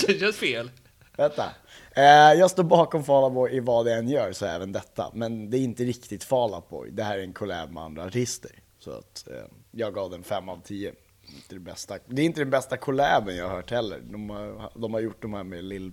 [0.08, 0.72] det känns fel.
[1.18, 1.50] vänta.
[1.92, 2.04] Eh,
[2.40, 5.12] jag står bakom Fall Out Boy i vad det än gör, så även detta.
[5.14, 6.92] Men det är inte riktigt Fall Out Boy.
[6.92, 8.52] Det här är en collab med andra artister.
[8.80, 10.94] Så att eh, jag gav den 5 av 10.
[11.36, 11.98] Inte det, bästa.
[12.08, 14.00] det är inte den bästa collaben jag har hört heller.
[14.04, 15.92] De har, de har gjort de här med Lil,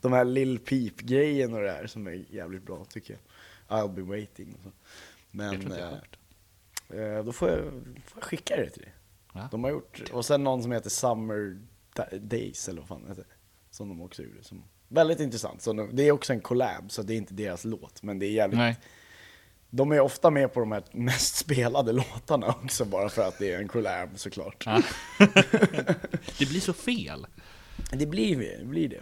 [0.00, 3.20] de här Lil Peep-grejen och det här som är jävligt bra tycker jag.
[3.68, 4.56] I'll be waiting
[5.36, 5.42] så.
[5.42, 5.98] Jag Men tror inte jag har eh,
[7.08, 7.18] hört.
[7.18, 7.58] eh, då får jag,
[8.06, 8.94] får jag skicka det till dig.
[9.34, 9.48] Ja.
[9.50, 11.58] De har gjort, och sen någon som heter Summer
[11.96, 13.26] Da- Days eller vad fan det heter.
[13.70, 14.44] Som de också gjorde.
[14.44, 15.62] Som, väldigt intressant.
[15.62, 18.02] Så de, det är också en collab, så det är inte deras låt.
[18.02, 18.76] Men det är jävligt Nej.
[19.70, 23.52] de är ofta med på de här mest spelade låtarna också, bara för att det
[23.52, 24.62] är en collab såklart.
[24.66, 24.82] Ja.
[26.38, 27.26] det blir så fel.
[27.92, 29.00] Det blir det, det blir det.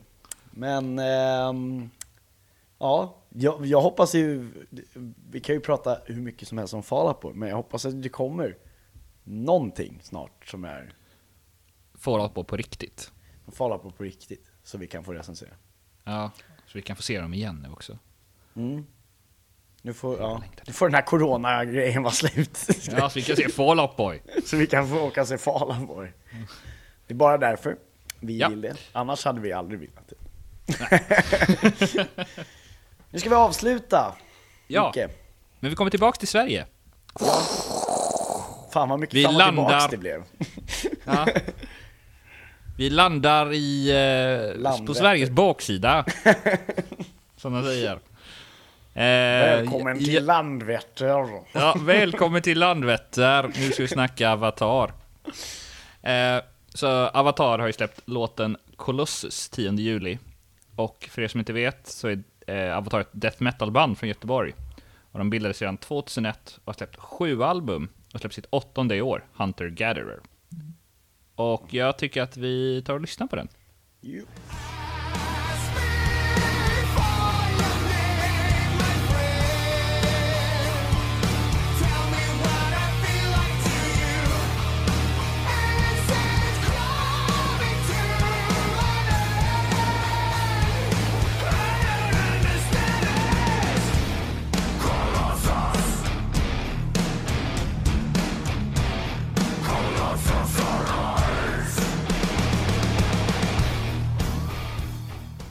[0.50, 1.90] Men, ehm,
[2.82, 4.50] ja, jag, jag hoppas ju,
[5.30, 7.84] vi kan ju prata hur mycket som helst om Fall Out Boy, men jag hoppas
[7.86, 8.56] att det kommer
[9.24, 10.92] någonting snart som är
[11.94, 13.12] Fallout på på riktigt.
[13.52, 15.50] Fall Out Boy på riktigt, så vi kan få recensera.
[16.04, 16.30] Ja,
[16.66, 17.98] så vi kan få se dem igen nu också.
[18.56, 18.86] Mm.
[19.82, 22.58] Nu får, ja, nu får den här corona-grejen vara slut.
[22.90, 24.22] Ja, så vi kan se Fallout Boy.
[24.44, 26.12] Så vi kan få åka och se Fall Out Boy.
[27.06, 27.76] Det är bara därför
[28.20, 28.48] vi Ja.
[28.48, 28.76] vill det.
[28.92, 30.16] Annars hade vi aldrig velat det.
[33.12, 34.14] nu ska vi avsluta.
[34.66, 34.92] Ja.
[34.96, 35.10] Micke.
[35.60, 36.66] Men vi kommer tillbaks till Sverige.
[38.72, 40.22] Fan vad mycket Vi fram och landar- det blev.
[41.04, 41.26] Ja.
[42.78, 44.94] Vi landar i, eh, på Landvetter.
[45.00, 46.04] Sveriges baksida.
[47.36, 47.92] Som man säger.
[47.92, 48.00] Eh,
[48.94, 51.28] Välkommen till Landvetter.
[51.52, 53.50] Ja, välkommen till Landvetter.
[53.56, 54.92] Nu ska vi snacka Avatar.
[56.02, 56.42] Eh,
[56.74, 60.18] så Avatar har ju släppt låten Colossus 10 juli.
[60.76, 64.54] Och för er som inte vet så är eh, Avatar ett death metal-band från Göteborg.
[65.12, 69.02] Och de bildades redan 2001 och har släppt sju album och släppt sitt åttonde i
[69.02, 70.20] år, Hunter Gatherer.
[71.34, 73.48] Och jag tycker att vi tar och lyssnar på den.
[74.00, 74.24] Jo.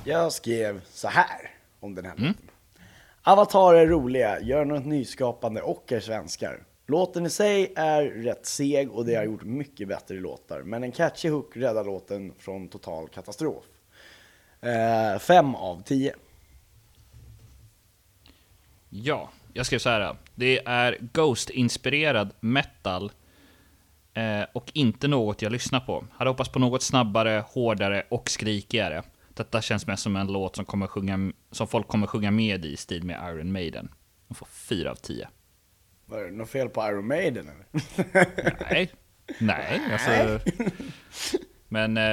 [0.04, 2.50] Jag skrev så här om den här låten.
[3.24, 6.64] Avatar är roliga, gör något nyskapande och är svenskar.
[6.88, 10.62] Låten i sig är rätt seg och det har gjort mycket bättre låtar.
[10.62, 13.64] Men en catchy hook räddar låten från total katastrof.
[14.62, 16.16] Eh, fem av tio.
[18.90, 20.16] Ja, jag skrev så här.
[20.36, 23.12] Det är Ghost-inspirerad metal
[24.14, 26.06] eh, och inte något jag lyssnar på.
[26.12, 29.04] Hade hoppats på något snabbare, hårdare och skrikigare.
[29.41, 32.77] Detta känns mest som en låt som, kommer sjunga, som folk kommer sjunga med i,
[32.77, 33.91] stil med Iron Maiden.
[34.27, 35.27] De får 4 av 10.
[36.06, 37.65] Var det något fel på Iron Maiden eller?
[38.73, 38.91] Nej,
[39.39, 40.39] nej, alltså...
[41.67, 42.04] Men eh,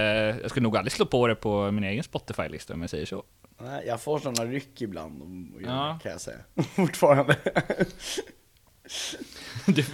[0.40, 3.24] jag skulle nog aldrig slå på det på min egen Spotify-lista om jag säger så.
[3.58, 5.98] Nej, jag får sådana ryck ibland Ja.
[6.02, 6.38] kan jag säga.
[6.76, 7.36] Fortfarande.
[9.66, 9.86] Det,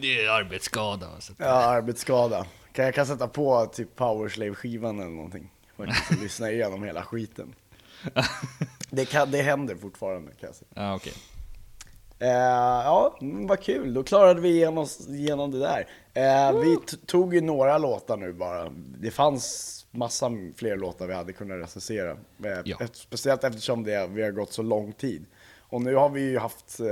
[0.00, 1.08] det är arbetsskada.
[1.36, 2.46] Ja, arbetsskada.
[2.72, 5.50] Kan jag kan sätta på typ Powerslave-skivan eller någonting.
[5.88, 7.54] Faktiskt, och lyssna igenom hela skiten.
[8.90, 10.68] Det, kan, det händer fortfarande kan jag säga.
[10.74, 11.12] Ja, okej.
[12.18, 12.28] Eh,
[12.84, 13.94] ja, mm, vad kul.
[13.94, 15.86] Då klarade vi igenom, igenom det där.
[16.14, 18.72] Eh, vi t- tog ju några låtar nu bara.
[18.98, 22.10] Det fanns massa fler låtar vi hade kunnat recensera.
[22.10, 22.76] Eh, Ja.
[22.80, 25.24] ett- Speciellt eftersom det, vi har gått så lång tid.
[25.58, 26.86] Och nu har vi ju haft, eh,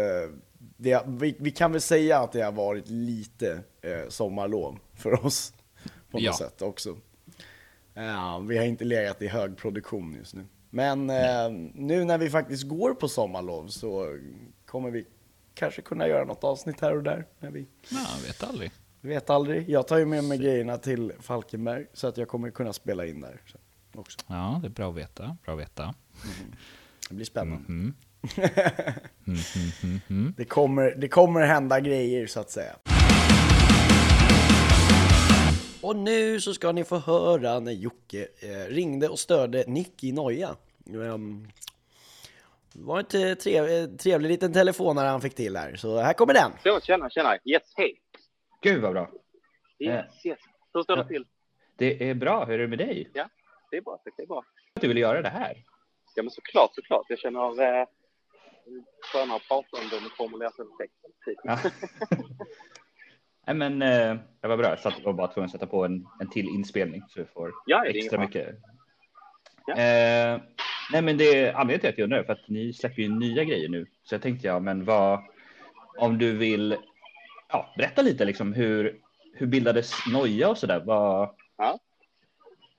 [0.58, 5.52] det, vi, vi kan väl säga att det har varit lite eh, sommarlov för oss.
[6.10, 6.32] På något Ja.
[6.32, 6.96] sätt också.
[8.06, 10.46] Ja, vi har inte legat i hög produktion just nu.
[10.70, 14.18] Men eh, nu när vi faktiskt går på sommarlov så
[14.66, 15.06] kommer vi
[15.54, 17.26] kanske kunna göra något avsnitt här och där.
[17.38, 18.70] När vi jag vet aldrig.
[19.00, 19.68] vet aldrig.
[19.70, 23.20] Jag tar ju med mig grejerna till Falkenberg så att jag kommer kunna spela in
[23.20, 23.58] där också.
[24.26, 25.36] Ja, det är bra att veta.
[25.44, 25.94] Bra att veta.
[27.08, 27.64] Det blir spännande.
[27.68, 27.94] Mm.
[30.36, 32.76] det, kommer, det kommer hända grejer så att säga.
[35.82, 40.12] Och nu så ska ni få höra när Jocke eh, ringde och störde Nick i
[40.12, 40.56] noja.
[40.94, 41.48] Um,
[42.72, 46.50] det var inte trev, trevlig liten telefon han fick till här, så här kommer den.
[46.62, 47.38] Så, tjena, tjena.
[47.44, 48.00] Yes, hej.
[48.62, 49.10] Gud vad bra.
[49.78, 50.38] Yes, yes.
[50.74, 51.08] Hur står det Ja.
[51.08, 51.26] till?
[51.76, 52.44] Det är bra.
[52.44, 53.10] Hur är det med dig?
[53.70, 54.00] Det är bra.
[54.16, 54.44] Det är bra.
[54.74, 55.64] Att du vill göra det här?
[56.14, 57.06] Ja, men såklart, såklart.
[57.08, 57.86] Jag känner eh,
[59.12, 61.10] skönare att prata om det med formulerat texten.
[61.24, 61.38] Typ.
[61.44, 61.58] Ja.
[63.48, 64.68] Nej men eh, det var bra.
[64.68, 67.52] Jag satt och bara tvungen att sätta på en, en till inspelning så vi får
[67.66, 68.48] Ja, extra mycket.
[69.66, 69.72] Ja.
[69.72, 70.40] Eh,
[70.92, 73.44] nej men det är anledningen till att jag undrar för att ni släpper ju nya
[73.44, 73.86] grejer nu.
[74.02, 75.20] Så jag tänkte ja, men vad
[75.98, 76.76] om du vill
[77.48, 79.00] ja, berätta lite liksom hur
[79.34, 80.82] hur bildades Noja och sådär?
[80.86, 81.28] Vad,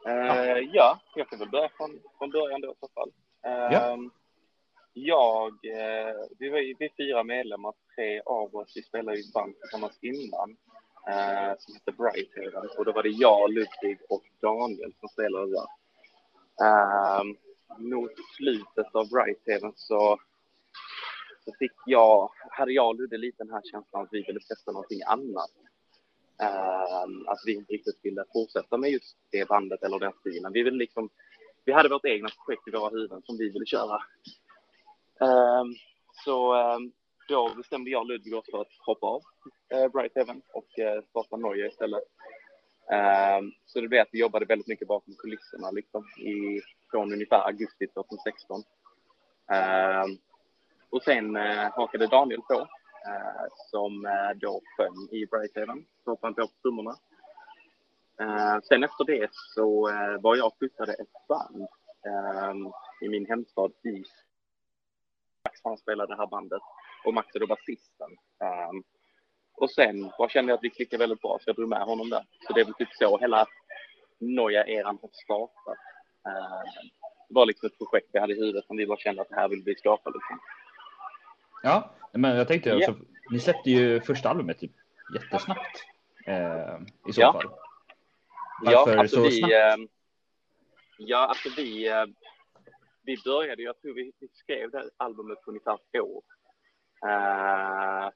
[0.08, 3.12] Eh, ja, jag kan väl börja från, från början då i så fall.
[3.46, 3.98] Eh, Ja.
[4.94, 9.34] Jag, eh, vi var vi är fyra medlemmar, tre av oss, vi spelade i ett
[9.34, 10.58] band tillsammans innan
[11.08, 15.68] eh, som hette Brightaven och då var det jag, Ludvig och Daniel som spelade där.
[16.62, 17.24] Eh,
[17.78, 20.20] mot slutet av Brightaven så,
[21.46, 24.72] så fick jag, hade jag och Ludde lite den här känslan att vi ville testa
[24.72, 25.52] någonting annat.
[26.42, 30.54] Eh, att vi inte riktigt ville fortsätta med just det bandet eller den stilen.
[30.54, 31.10] Vi, ville liksom,
[31.66, 34.00] vi hade vårt egna projekt i våra huvuden som vi ville köra.
[35.22, 35.76] Ehm,
[36.26, 36.92] så ehm,
[37.28, 39.22] då bestämde jag och Ludvig oss för att hoppa av
[39.74, 42.04] uh, Bright Heaven och uh, starta Norge istället.
[42.92, 47.48] Ehm, så det blev att vi jobbade väldigt mycket bakom kulisserna liksom, i, från ungefär
[47.48, 48.64] augusti 2016.
[50.90, 52.68] Och sen uh, hakade Daniel på
[53.72, 55.86] som då sjöng i Brightaven.
[56.04, 56.96] Så hoppade han på på trummorna.
[58.64, 59.82] Sen efter det så
[60.22, 61.68] var jag och flyttade ett band
[63.02, 64.29] i min hemstad Ystad
[65.46, 66.62] Max han spelade det här bandet
[67.06, 68.12] och Max är då basisten.
[68.44, 68.72] Eh,
[69.58, 72.10] och sen bara kände jag att vi klickade väldigt bra så jag drog med honom
[72.10, 72.26] där.
[72.48, 73.46] Så det är väl typ så hela
[74.20, 75.78] Noja-eran har startat.
[76.28, 76.62] Eh,
[77.30, 79.36] det var liksom ett projekt vi hade i huvudet som vi bara kände att det
[79.36, 80.40] här vill vi skapa liksom.
[81.64, 82.76] ja, men jag tänkte Ja.
[82.76, 82.96] alltså,
[83.32, 84.72] ni släppte ju första albumet typ
[85.16, 85.84] jättesnabbt.
[86.26, 86.78] Eh,
[87.10, 87.34] I så Ja.
[87.34, 87.52] fall.
[88.66, 89.54] Ja, Varför alltså så vi, snabbt?
[89.54, 89.76] eh,
[90.98, 92.06] ja, alltså vi, eh,
[93.10, 96.24] vi började, jag tror vi, vi skrev det här albumet på ungefär ett år.
[97.06, 98.08] Uh,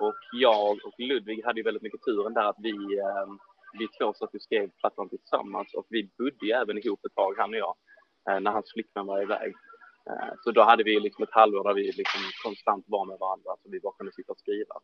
[0.00, 3.28] och jag och Ludvig hade ju väldigt mycket turen där att vi, uh,
[3.78, 7.34] vi två satt och skrev plattan tillsammans och vi bodde ju även ihop ett tag,
[7.38, 7.74] han och jag,
[8.30, 9.54] uh, när hans flickvän var iväg.
[10.10, 13.50] Eh, så då hade vi liksom ett halvår där vi liksom konstant var med varandra,
[13.62, 14.74] så vi bara kunde sitta och skriva.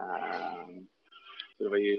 [0.00, 0.86] Ehm,
[1.56, 1.98] så det var ju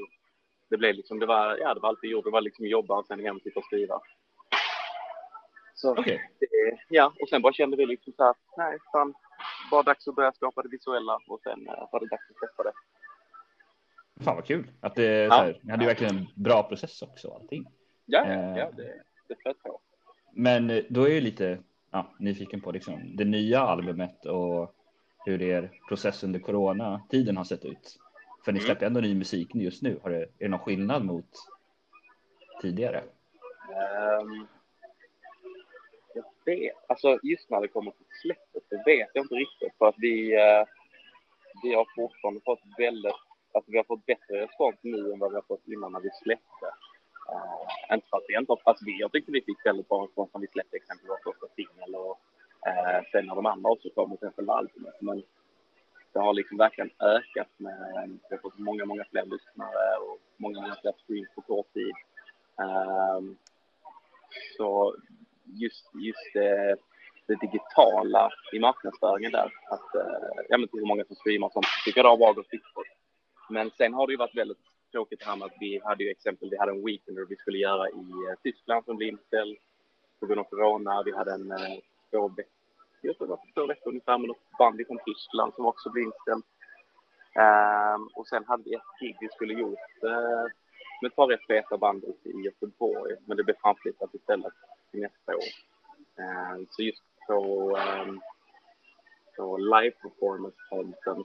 [0.70, 2.24] det blev liksom, det var, ja, det var alltid jobb.
[2.24, 4.02] Det var liksom jobba och sen hem sitta och skriva.
[5.82, 6.30] Så, Okej.
[6.40, 6.48] det,
[6.90, 9.14] ja, och sen bara kände vi liksom så här, nej, fan,
[9.72, 12.64] bara dags att börja skapa det visuella och sen eh, var det dags att släppa
[12.64, 12.74] det.
[14.24, 14.68] Fan vad kul.
[14.82, 15.30] Att det, Ja.
[15.30, 17.66] så här, ni hade ju verkligen en bra process också och allting.
[18.06, 18.58] Ja, Eh.
[18.58, 19.80] ja, det, det flöt på.
[20.34, 21.60] Men eh, då är ju lite
[21.92, 24.76] ja, nyfiken på liksom, det nya albumet och
[25.26, 27.98] hur er process under coronatiden har sett ut.
[28.46, 28.66] För ni Mm.
[28.66, 30.00] släpper ändå ny musik just nu.
[30.04, 31.30] Har det, är det någon skillnad mot
[32.62, 33.04] tidigare?
[33.70, 34.48] Ehm,
[36.46, 39.96] vet, alltså just när det kommer till släppet så vet jag inte riktigt för att
[39.98, 40.64] vi, eh,
[41.64, 43.22] vi har fortfarande fått väldigt,
[43.54, 46.10] alltså vi har fått bättre respons nu än vad vi har fått innan när vi
[46.24, 46.68] släppte.
[47.32, 50.30] Uh, inte för att vi inte, alltså vi, jag tyckte vi fick väldigt bra respons
[50.34, 52.20] när vi släppte exempelvis vår första singel och
[52.68, 55.02] uh, sen när de andra också kom och sen själva albumet.
[55.02, 55.24] Men
[56.14, 60.62] det har liksom verkligen ökat med, vi har fått många, många fler lyssnare och många
[60.62, 61.94] nya fler streams på kort tid.
[62.62, 63.38] Ehm,
[64.58, 64.96] så
[65.60, 66.76] just, just det,
[67.28, 69.54] det digitala i marknadsföringen där.
[69.70, 71.66] Att, eh, jag vet typ inte hur många som streamar och sånt.
[71.86, 72.86] Tycker det har varit gått.
[73.50, 76.10] Men sen har det ju varit väldigt tråkigt det här med att vi hade ju
[76.10, 79.58] exempel, vi hade en weekender vi skulle göra i eh, Tyskland som blev inställd
[80.20, 81.04] på grund av corona.
[81.06, 81.54] Vi hade en
[82.12, 82.52] två veckor,
[83.02, 86.04] jag tror det var två veckor ungefär med något band från Tyskland som också blev
[86.04, 86.44] inställd.
[87.36, 90.46] Um, och sen hade vi ett gig vi skulle gjort uh,
[91.02, 94.54] med ett par rätt feta band i Göteborg, men det blev framflyttat istället
[94.92, 95.52] till nästa år.
[96.24, 97.70] Ehm, så just på,
[98.06, 98.22] um,
[99.38, 100.58] på live performance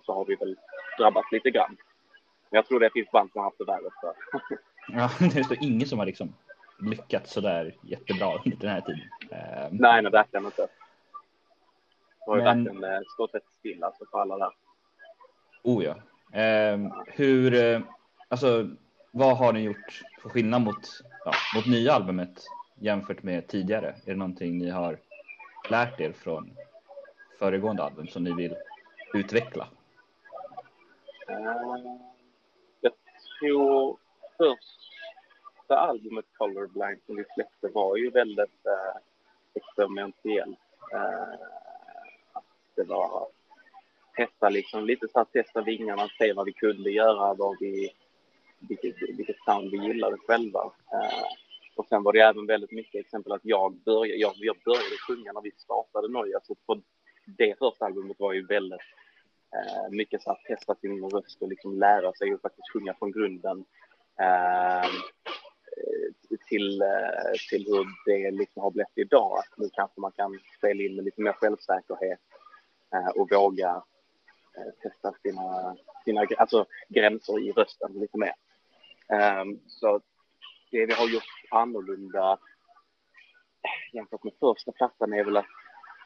[0.04, 0.56] så har vi väl
[0.98, 1.76] drabbats lite grann.
[2.50, 4.14] Men jag tror det finns band som har haft det värre för.
[4.88, 6.34] Ja, det är ingen som har liksom
[6.78, 9.00] lyckats sådär jättebra under den här tiden.
[9.30, 10.62] Eh, nej, nej, verkligen inte.
[10.62, 14.52] Det har ju Men- verkligen eh, stått ett still alltså för alla där.
[15.62, 15.94] Oh ja.
[16.40, 17.80] Eh, hur, eh,
[18.28, 18.68] alltså,
[19.10, 20.88] vad har ni gjort för skillnad mot,
[21.24, 22.44] ja, mot nya albumet
[22.78, 23.88] jämfört med tidigare?
[23.88, 24.98] Är det någonting ni har
[25.70, 26.50] lärt er från
[27.38, 28.56] föregående album som ni vill
[29.14, 29.68] utveckla?
[31.28, 31.96] Eh,
[32.80, 32.92] jag
[33.40, 33.98] tror
[34.36, 39.00] första albumet Colorblind som vi släppte var ju väldigt eh,
[39.54, 40.58] experimentellt.
[40.92, 41.38] Eh,
[42.74, 43.28] det var
[44.16, 47.90] testa liksom lite så här testa vingarna, se vad vi kunde göra, vad vi,
[48.58, 50.70] vilket, vilket sound vi gillade själva.
[50.92, 51.45] Eh,
[51.78, 55.32] och sen var det även väldigt mycket exempel att jag började, jag, jag började sjunga
[55.32, 56.82] när vi startade Noja, så på
[57.26, 58.80] det första albumet var ju väldigt
[59.54, 63.12] eh, mycket så att testa sin röst och liksom lära sig att faktiskt sjunga från
[63.12, 63.64] grunden.
[64.20, 64.90] Eh,
[66.48, 69.38] till, eh, till hur det liksom har blivit idag.
[69.38, 72.20] Att nu kanske man kan spela in med lite mer självsäkerhet
[72.94, 73.82] eh, och våga
[74.56, 78.34] eh, testa sina, sina alltså, gränser i rösten lite mer.
[79.08, 80.00] Eh, så
[80.70, 82.38] det vi har gjort annorlunda
[83.92, 85.44] jämfört med första plattan är väl att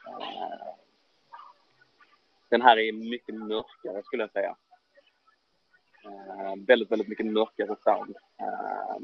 [0.07, 0.75] eh,
[2.49, 4.55] den här är mycket mörkare skulle jag säga.
[6.05, 8.15] Eh, väldigt, väldigt mycket mörkare sound.
[8.39, 8.97] Eh,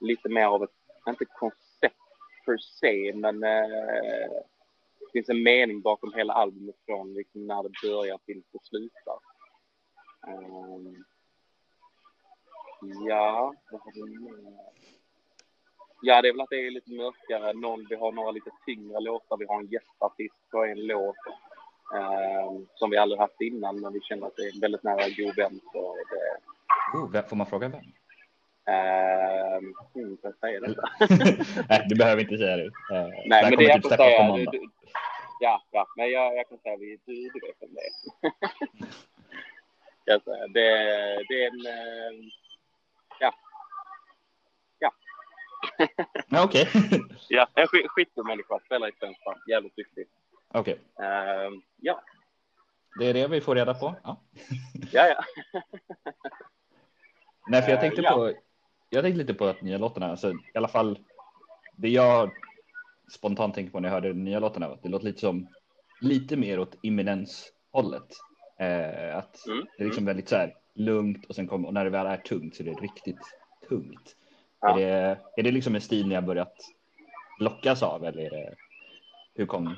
[0.00, 0.74] lite mer av ett,
[1.08, 1.96] inte koncept
[2.44, 4.30] per se, men eh,
[5.00, 9.18] det finns en mening bakom hela albumet från liksom när det börjar till det slutar.
[10.26, 10.78] Eh,
[13.08, 14.56] ja, vad har vi mer?
[16.02, 17.52] Ja, det är väl att det är lite mörkare.
[17.52, 19.36] Någon, vi har några lite tyngre låtar.
[19.36, 21.16] Vi har en gästartist på en låt
[21.94, 25.08] eh, som vi aldrig haft innan, men vi känner att det är en väldigt nära
[25.16, 25.60] god vän.
[25.72, 26.36] Så det,
[26.98, 27.80] Oh, vem- får man fråga vem?
[28.68, 29.56] eh,
[29.94, 30.82] mm, jag säga detta?
[31.68, 32.64] Nej, du behöver inte säga det.
[32.66, 34.32] Eh, Nej, det men det jag typ kan på säga...
[34.36, 34.68] Du, du,
[35.40, 38.32] ja, ja, men jag, jag kan säga vi, du, du vet vem det är.
[40.04, 40.46] jag säga.
[40.46, 40.68] Det,
[41.28, 41.66] det är en...
[41.66, 42.28] eh,
[43.20, 43.34] Ja.
[44.78, 44.92] Ja.
[46.28, 46.68] Ja, Okej.
[47.28, 48.58] ja, en skit, skitbra människa.
[48.64, 49.40] Spelar i svenskt band.
[49.48, 50.06] Jävligt duktig.
[50.48, 52.00] Okej, Eh, ja,
[52.98, 53.94] det är det vi får reda på.
[54.04, 54.20] Ja.
[54.92, 55.24] ja, ja.
[57.48, 58.12] Nej, för jag Eh, tänkte ja.
[58.14, 58.32] på.
[58.90, 60.98] Jag tänkte lite på att nya låtarna, alltså i alla fall
[61.76, 62.30] det jag
[63.12, 65.48] spontant tänker på när jag hörde de nya låtarna, det låter lite som
[66.00, 68.06] lite mer åt imminens hållet.
[68.58, 71.84] Eh, att Mm, det är liksom väldigt så här lugnt och sen kommer och när
[71.84, 73.20] det väl är tungt så är det riktigt
[73.68, 74.16] tungt.
[74.60, 74.70] Ja.
[74.70, 76.54] Är det, är det liksom en stil ni har börjat
[77.40, 78.54] lockas av eller är det,
[79.34, 79.76] hur kom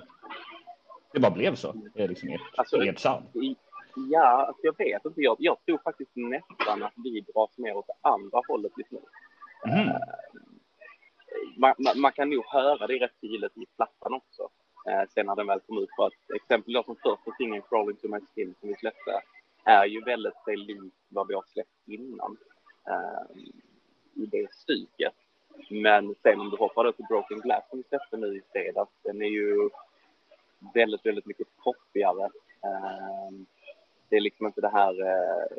[1.12, 1.72] det bara blev så?
[1.95, 3.26] Det är liksom ert, Alltså, ert sound.
[4.11, 5.20] Ja, alltså jag vet inte.
[5.20, 8.99] Jag, jag tror faktiskt nästan att vi dras mer åt det andra hållet just nu.
[9.66, 9.93] Mhm.
[11.57, 14.49] man, man, man kan nog höra det rätt tydligt i plattan också.
[14.91, 15.89] Eh, sen när den väl kom ut.
[15.97, 19.20] För att exempel då som första singeln Crawling to my skin som vi släppte
[19.64, 22.37] är ju väldigt sig likt vad vi har släppt innan.
[23.35, 23.53] I
[24.26, 25.12] det stycket.
[25.70, 28.90] Men sen om du hoppar då till Broken Glass som vi släppte nu i fredags.
[29.02, 29.70] Den är ju
[30.74, 32.24] väldigt, väldigt mycket poppigare.
[32.64, 33.30] Eh,
[34.08, 35.56] det är liksom inte det här eh,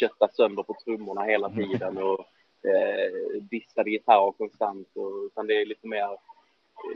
[0.00, 2.20] kötta sönder på trummorna hela tiden och
[2.68, 4.88] eh, dissade gitarrer konstant.
[4.94, 6.18] Och, utan det är lite mer,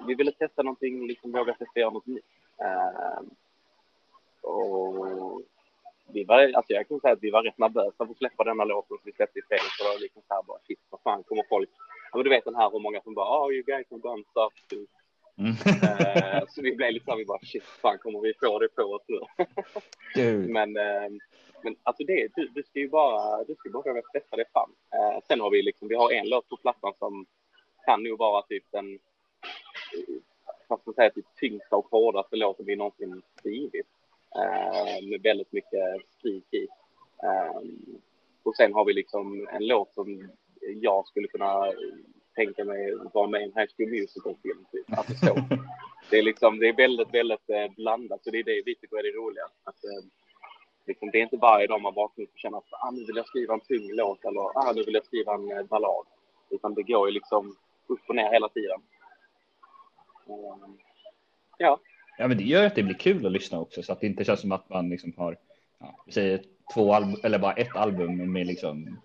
[0.06, 2.24] vi ville testa någonting, liksom våga testa göra något nytt.
[2.60, 3.22] Eh,
[4.42, 5.42] och
[6.12, 8.64] vi var, alltså jag kan säga att vi var rätt nervösa för att släppa denna
[8.64, 9.78] låten som vi släppte i fredags.
[9.78, 11.70] Det var liksom så här bara, shit, vad fan kommer folk...
[12.10, 14.24] Ja, men du vet den här hur många som bara, oh you guys have done
[14.30, 14.86] stuff too.
[15.38, 15.54] Mm.
[15.82, 18.68] Eh, så vi blev lite så här, vi bara, shit, fan kommer vi få det
[18.68, 19.20] på oss nu?
[20.52, 21.10] Men, eh,
[21.62, 24.70] men alltså det, du, du ska ju bara, du ska bara våga testa det fram.
[24.94, 27.26] Eh, sen har vi liksom, vi har en låt på plattan som
[27.84, 30.14] kan nog vara typ den, eh,
[30.68, 33.86] vad ska man säga, typ tyngsta och hårdaste låten vi någonsin skrivit.
[34.36, 36.68] Eh, med väldigt mycket skrik i.
[37.22, 37.60] Eh,
[38.42, 41.72] och sen har vi liksom en låt som jag skulle kunna
[42.34, 44.64] tänka mig vara med i en High School Musical-film.
[44.72, 44.98] Typ.
[44.98, 45.34] Alltså så.
[46.10, 48.24] Det är liksom, det är väldigt, väldigt eh, blandat.
[48.24, 49.44] Så det är det vi tycker är det roliga.
[49.64, 50.02] Att, eh,
[50.86, 53.26] liksom, det är inte varje dag man vaknar och känner att ah, nu vill jag
[53.26, 56.06] skriva en tung låt eller ah, nu vill jag skriva en ballad.
[56.50, 57.56] Utan det går ju liksom
[57.86, 58.80] upp och ner hela tiden.
[60.28, 60.68] Eh,
[61.58, 61.80] ja,
[62.18, 64.24] Ja, men det gör att det blir kul att lyssna också så att det inte
[64.24, 65.36] känns som att man liksom har,
[65.80, 66.42] ja, säger
[66.74, 69.00] två album eller bara ett album med liksom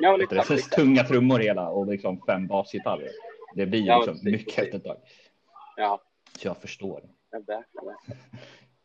[0.00, 0.68] ja vet lite det, lite.
[0.70, 3.08] tunga trummor hela och liksom fem basgitarrer.
[3.54, 4.74] Det blir Ja, liksom mycket precis.
[4.74, 4.96] ett tag.
[5.76, 6.00] Ja,
[6.38, 7.00] Så jag förstår.
[7.30, 7.96] ja, verkligen.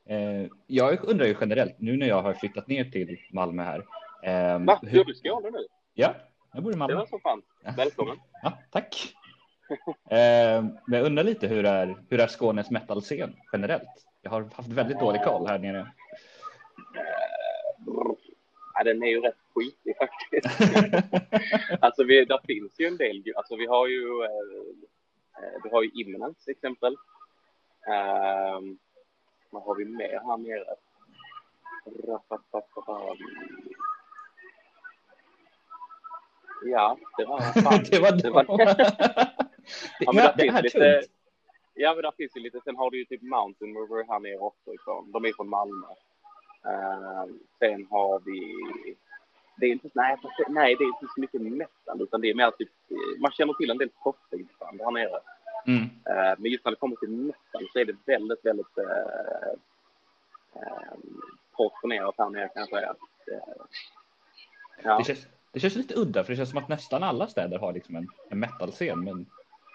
[0.05, 3.80] Eh, jag undrar ju generellt nu när jag har flyttat ner till Malmö här.
[4.24, 4.80] Eh, Va?
[4.82, 5.57] hur- Gör du Skåne nu?
[5.93, 6.14] Ja,
[6.53, 6.95] jag bor i Det Malmö.
[6.95, 7.41] var så fan.
[7.78, 8.18] Välkommen.
[8.43, 9.14] Ja, tack.
[10.11, 14.05] Eh, men jag undrar lite hur är, hur är Skånes metal-scen generellt?
[14.22, 15.91] Jag har haft väldigt dålig koll här nere.
[18.74, 20.61] Ja, den är ju rätt skitig faktiskt.
[21.84, 23.24] alltså, vi, där finns ju en del.
[23.36, 26.93] Alltså, vi har ju, eh, eh, vi har ju Imminence till exempel.
[27.88, 28.80] Um,
[29.49, 30.76] vad har vi mer här nere?
[36.66, 37.84] Ja, det var fan.
[37.91, 38.45] det var det var-
[39.99, 41.12] Ja, men där det finns lite, tungt.
[41.74, 42.60] ja, men där finns ju lite.
[42.64, 45.12] Sen har du ju typ Mountain River här nere också ifrån.
[45.12, 45.88] De är från Malmö.
[46.66, 48.55] Ehm, sen har vi,
[49.57, 50.18] det är inte, nej,
[50.49, 52.70] nej, det är inte så mycket metal, utan det är mer typ,
[53.20, 55.20] man känner till en del popband här nere.
[55.68, 55.84] Mm.
[55.84, 58.84] Eh, men just när det kommer till metal så är det väldigt, väldigt uh,
[60.55, 60.97] uh,
[61.57, 62.95] portionerat här nere kan jag säga.
[63.32, 63.53] Eh,
[64.84, 64.97] ja.
[64.97, 67.73] Det, känns, det känns lite udda för det känns som att nästan alla städer har
[67.73, 69.25] liksom en, en metal-scen men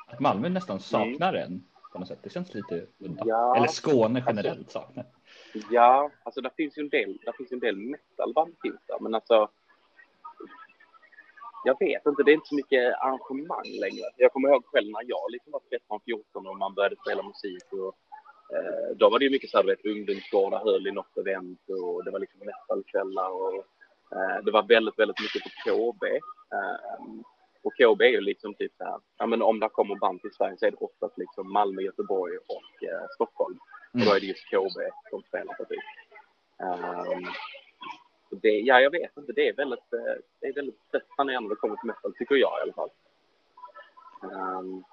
[0.06, 2.18] att Malmö nästan saknar en på något sätt.
[2.22, 3.22] Det känns lite udda.
[3.26, 3.56] Ja.
[3.56, 5.04] Eller Skåne generellt saknar.
[5.70, 9.14] Ja, alltså det finns ju en del, där finns en del metalband finns där, men
[9.14, 9.48] alltså
[11.64, 14.06] jag vet inte, det är inte så mycket arrangemang längre.
[14.16, 15.62] Jag kommer ihåg själv när jag liksom var
[16.40, 17.96] 13-14 och man började spela musik och
[18.56, 21.60] eh, då var det ju mycket så här, du vet, ungdomsgårdar höll i något event
[21.68, 23.64] och det var liksom metalkvällar och
[24.44, 25.50] det var väldigt, väldigt mycket på
[25.92, 26.04] KB.
[26.04, 27.20] Eh,
[27.62, 30.32] och KB är ju liksom typ så här, ja men om det kommer band till
[30.34, 33.58] Sverige så är det oftast liksom Malmö, Göteborg och eh, Stockholm.
[33.92, 34.78] Och då är det just KB
[35.10, 35.84] som spelar på typ.
[36.58, 37.26] Um,
[38.42, 39.32] det, ja, jag vet inte.
[39.32, 42.58] Det är väldigt, eh, det är väldigt fascinerande när det kommer till metal, tycker jag
[42.58, 42.90] i alla fall.
[44.22, 44.84] Ehm,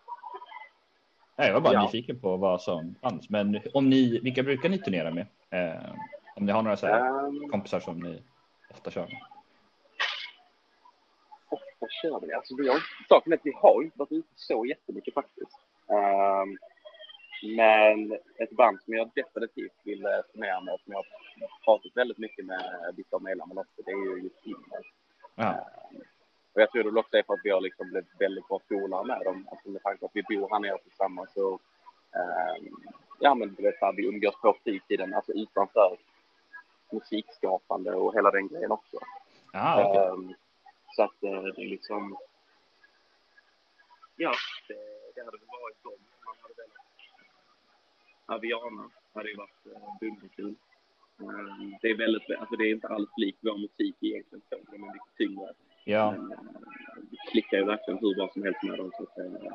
[1.35, 1.81] Nej, jag var bara Ja.
[1.83, 3.29] nyfiken på vad som fanns.
[3.29, 5.25] Men om ni, vilka brukar ni turnera med?
[5.49, 5.91] Eh,
[6.35, 8.21] om ni har några så ehm, kompisar som ni
[8.71, 9.21] ofta kör med?
[11.51, 12.35] ofta kör vi det.
[12.35, 15.57] Alltså, vi har, saken är att vi har inte varit ute så jättemycket faktiskt.
[15.87, 16.57] Ehm,
[17.55, 21.05] men ett band som jag definitivt vill eh, turnera med, som jag har
[21.65, 24.83] pratat väldigt mycket med vissa av medlemmarna också, det är ju just Himmel.
[25.35, 25.67] Ja.
[26.53, 28.59] Och jag tror det väl också är för att vi har liksom blivit väldigt bra
[28.69, 29.47] polare med dem.
[29.51, 31.59] Alltså med tanke på att vi bor här nere tillsammans så
[32.15, 32.75] ehm,
[33.19, 35.97] ja men du vet så här, vi umgås på fritiden, alltså utanför
[36.91, 38.97] musikskapande och hela den grejen också.
[39.53, 40.01] Ah, okej.
[40.01, 40.33] Ehm,
[40.95, 42.17] så att eh, det är liksom...
[44.15, 44.33] Ja,
[44.67, 44.73] det,
[45.15, 46.85] det hade väl varit dem man hade velat.
[48.25, 50.55] Aviana hade ju varit eh, dunderkul.
[51.19, 54.83] Ehm, det är väldigt, alltså det är inte alls lik vår musik egentligen så, de
[54.83, 55.53] är mycket tyngre.
[55.83, 56.11] ja.
[56.11, 56.37] Men, eh,
[57.11, 58.91] det klickar ju verkligen hur bra som helst med dem.
[58.97, 59.53] Så att, eh,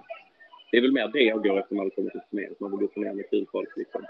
[0.70, 2.54] det är väl mer det jag går efter när det kommer till turnéer.
[2.60, 4.04] Man vill gå turnéer med kul folk liksom.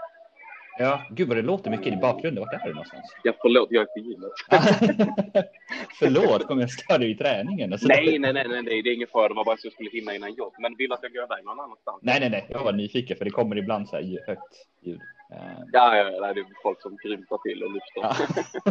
[0.77, 2.43] Ja, gud vad det låter mycket i bakgrunden.
[2.43, 3.05] Vart är du någonstans?
[3.23, 4.31] Jag förlåt, jag är på gymmet.
[5.99, 7.73] Förlåt, kommer jag störa dig i träningen?
[7.73, 9.27] Alltså, nej, nej, nej, nej, det är ingen fara.
[9.27, 10.53] Det var bara så jag skulle hinna innan jobb.
[10.59, 11.99] Men vill att jag går iväg någon annanstans?
[12.01, 15.01] nej, nej, nej, jag var nyfiken för det kommer ibland så här högt ljud.
[15.33, 15.37] Eh,
[15.73, 18.01] Ja, ja, ja, det är folk som grymtar till och lyfter.
[18.01, 18.15] Ja.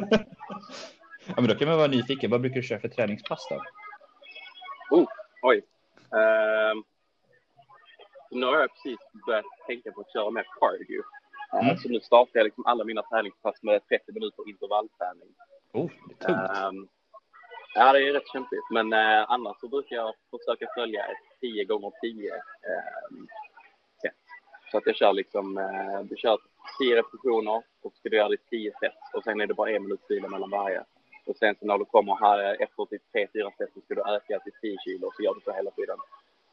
[1.27, 2.31] ja, men då kan man vara nyfiken.
[2.31, 3.63] Vad brukar du köra för träningspass då?
[4.97, 5.07] Oh,
[5.43, 5.63] oj.
[6.13, 6.83] Ehm,
[8.31, 11.03] nu har jag precis börjat tänka på att köra mer cardio.
[11.53, 11.76] Eh, Mm.
[11.76, 15.28] Så nu startar jag liksom alla mina träningspass med 30 minuter intervallträning.
[15.72, 16.51] Oh, det är tungt.
[16.51, 16.88] Ehm,
[17.74, 18.70] ja, det är rätt kämpigt.
[18.70, 23.26] Men eh, annars så brukar jag försöka följa ett 10 gånger 10 ehm,
[24.03, 24.14] set.
[24.70, 26.38] Så att jag kör liksom, eh, du kör
[26.78, 28.94] 10 repetitioner och ska du göra det i 10 set.
[29.14, 30.84] Och sen är det bara en minut vila mellan varje.
[31.26, 34.38] Och sen så när du kommer här efter typ 3-4 set så ska du öka
[34.38, 35.97] till 10 kilo och så gör du så hela tiden.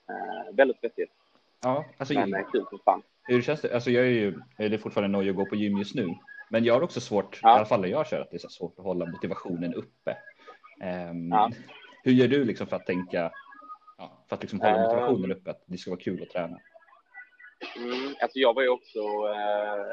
[0.09, 1.11] Eh, väldigt svettigt,
[1.63, 3.01] Ja, alltså, men eh, kul som fan.
[3.24, 3.74] Hur känns det?
[3.74, 6.07] Alltså, jag är ju det är fortfarande nöjd att gå på gym just nu,
[6.49, 7.49] men jag har också svårt, Ja.
[7.49, 10.17] i alla fall när jag kör, att det är så svårt att hålla motivationen uppe.
[10.82, 11.51] Ehm, Ja.
[12.03, 13.32] Hur gör du liksom för att tänka,
[14.30, 14.82] för att liksom hålla Ehm.
[14.82, 16.59] motivationen uppe, att det ska vara kul att träna?
[17.78, 18.99] Mm, alltså jag var ju också...
[18.99, 19.86] Eh,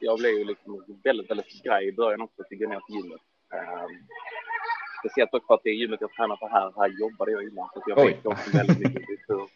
[0.00, 3.20] jag blev ju liksom väldigt, väldigt skraj i början också att gå ner till gymmet.
[3.54, 3.86] Eh,
[5.00, 7.68] speciellt också för att det gymmet jag tränar på här, här jobbade jag innan.
[7.74, 8.06] Så jag Oj.
[8.06, 9.48] vet också väldigt mycket hur,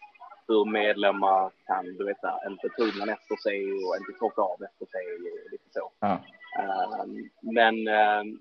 [0.48, 5.04] hur medlemmar kan, du vet, inte undan efter sig och inte torka av efter sig
[5.14, 5.92] och lite så.
[6.00, 6.18] Ja.
[6.58, 8.38] Ehm, men ehm,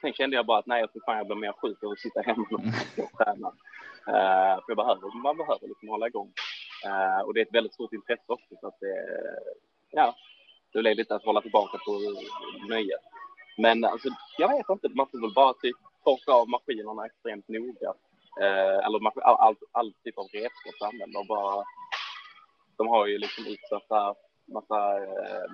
[0.00, 1.98] sen kände jag bara att nej, jag tror fan jag blir mer sjuk av att
[1.98, 2.46] sitta hemma
[2.96, 3.52] och träna.
[4.08, 6.32] Uh, för jag behöver, man behöver liksom hålla igång.
[6.86, 8.54] Eh, och det är ett väldigt stort intresse också.
[8.60, 8.96] Så att det,
[9.90, 10.16] ja,
[10.72, 11.92] det blir lite att hålla tillbaka på
[12.68, 13.00] nöjet.
[13.58, 17.94] Men alltså, jag vet inte, man får väl bara typ torka av maskinerna extremt noga.
[18.40, 21.20] Eh, eller maskin, all, all, all typ av redskap de använder.
[21.20, 21.64] Och bara,
[22.78, 24.14] de har ju liksom utsatt där
[24.52, 25.48] massa eh,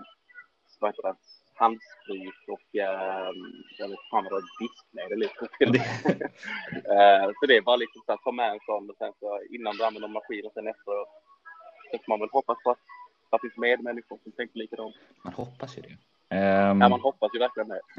[0.80, 1.16] vad heter det,
[1.54, 3.30] handsprit och eh,
[3.78, 5.20] jag vet fan vad det är, diskmedel
[5.58, 5.74] till.
[6.94, 9.40] eh, så det är bara liksom så att ta med en sån och sen så
[9.50, 10.92] innan du använder maskinen sen efter
[11.90, 12.78] så får man väl hoppas på att
[13.30, 14.96] det finns medmänniskor som tänker likadant.
[15.24, 15.96] Man hoppas ju det.
[16.36, 17.80] Ehm, Ja, man hoppas ju verkligen det.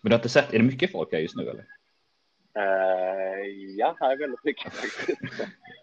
[0.00, 1.64] men du har inte sett, är det mycket folk här just nu eller?
[2.54, 3.46] Eh,
[3.76, 5.20] ja, här är väldigt mycket faktiskt.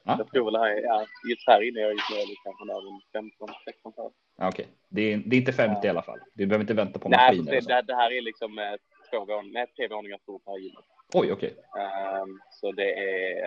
[0.03, 0.15] Ja.
[0.17, 3.93] Jag tror väl här är, ja, just här inne jag det kanske närmare 15, 16
[3.97, 4.11] här.
[4.37, 6.19] Ja, Okej, det, är, det är inte 50 i alla fall.
[6.33, 7.51] Du behöver inte vänta på Nej, maskiner.
[7.51, 7.69] det, och så.
[7.69, 8.73] det, det här är liksom eh,
[9.09, 10.85] två våningar, nej, tre våningar stort här gymmet.
[11.13, 11.53] Oj, okej.
[11.77, 13.45] Ehm, så det är,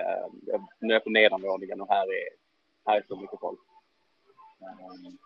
[0.54, 2.28] ehm, nu är jag på nedanvåningen och här är,
[2.86, 3.60] här är så mycket folk.
[4.60, 5.18] Ehm,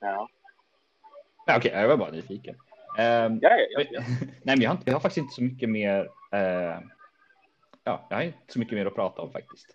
[0.00, 0.28] ja,
[1.46, 2.54] Ja, okej, jag var bara nyfiken.
[2.98, 4.00] Ehm, ja, ja, ja, ja.
[4.20, 6.08] Nej, men jag har, inte, jag har faktiskt inte så mycket mer.
[6.32, 6.78] Eh,
[7.86, 9.66] ja, jag har inte så mycket mer att prata om faktiskt.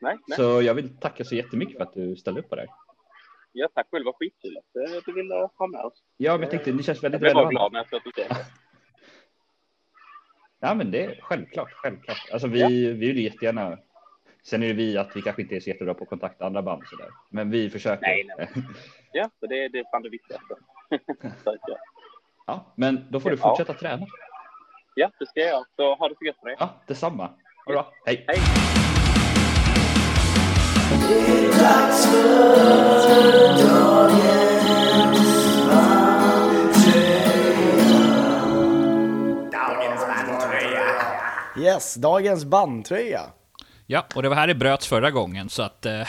[0.00, 0.36] Nej, nej.
[0.36, 2.70] Så jag vill tacka så jättemycket för att du ställde upp på det här.
[3.52, 6.02] ja, tack själv, vad skitkul att eh, du ville ha med oss.
[6.16, 7.52] Ja, men jag tänkte det känns Jag väldigt blev bara relevant.
[7.52, 8.46] glad när jag att du det.
[10.60, 12.28] Ja, men det är självklart, självklart.
[12.32, 12.68] Alltså vi, Ja.
[12.68, 13.78] vi vill jättegärna.
[14.42, 16.62] Sen är det vi att vi kanske inte är så jättebra på att kontakta andra
[16.62, 17.08] band så där.
[17.30, 18.02] Men vi försöker.
[18.02, 18.48] Nej, nej.
[19.12, 20.54] Ja, så det, det är fan det viktigaste.
[21.44, 21.78] Ja.
[22.46, 23.48] Ja, men då får du Ja.
[23.48, 24.06] fortsätta träna.
[24.94, 25.64] ja, det ska jag.
[25.76, 26.56] Så ha det så gött med det.
[26.60, 27.30] Ja, detsamma.
[27.66, 27.92] Ha det bra.
[28.06, 28.24] Hej.
[28.28, 28.40] Hej!
[41.58, 43.20] Yes, dagens bandtröja.
[43.86, 46.02] Ja, och det var här det bröts förra gången, så att eh,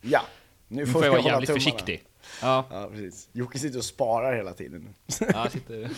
[0.00, 0.20] Ja,
[0.68, 1.60] nu nu får får vi jag vara jävligt tummarna.
[1.64, 2.02] försiktig.
[2.42, 3.28] Ja, Ja, precis.
[3.32, 4.94] Jocke sitter och sparar hela tiden.
[5.32, 5.74] ja sitter...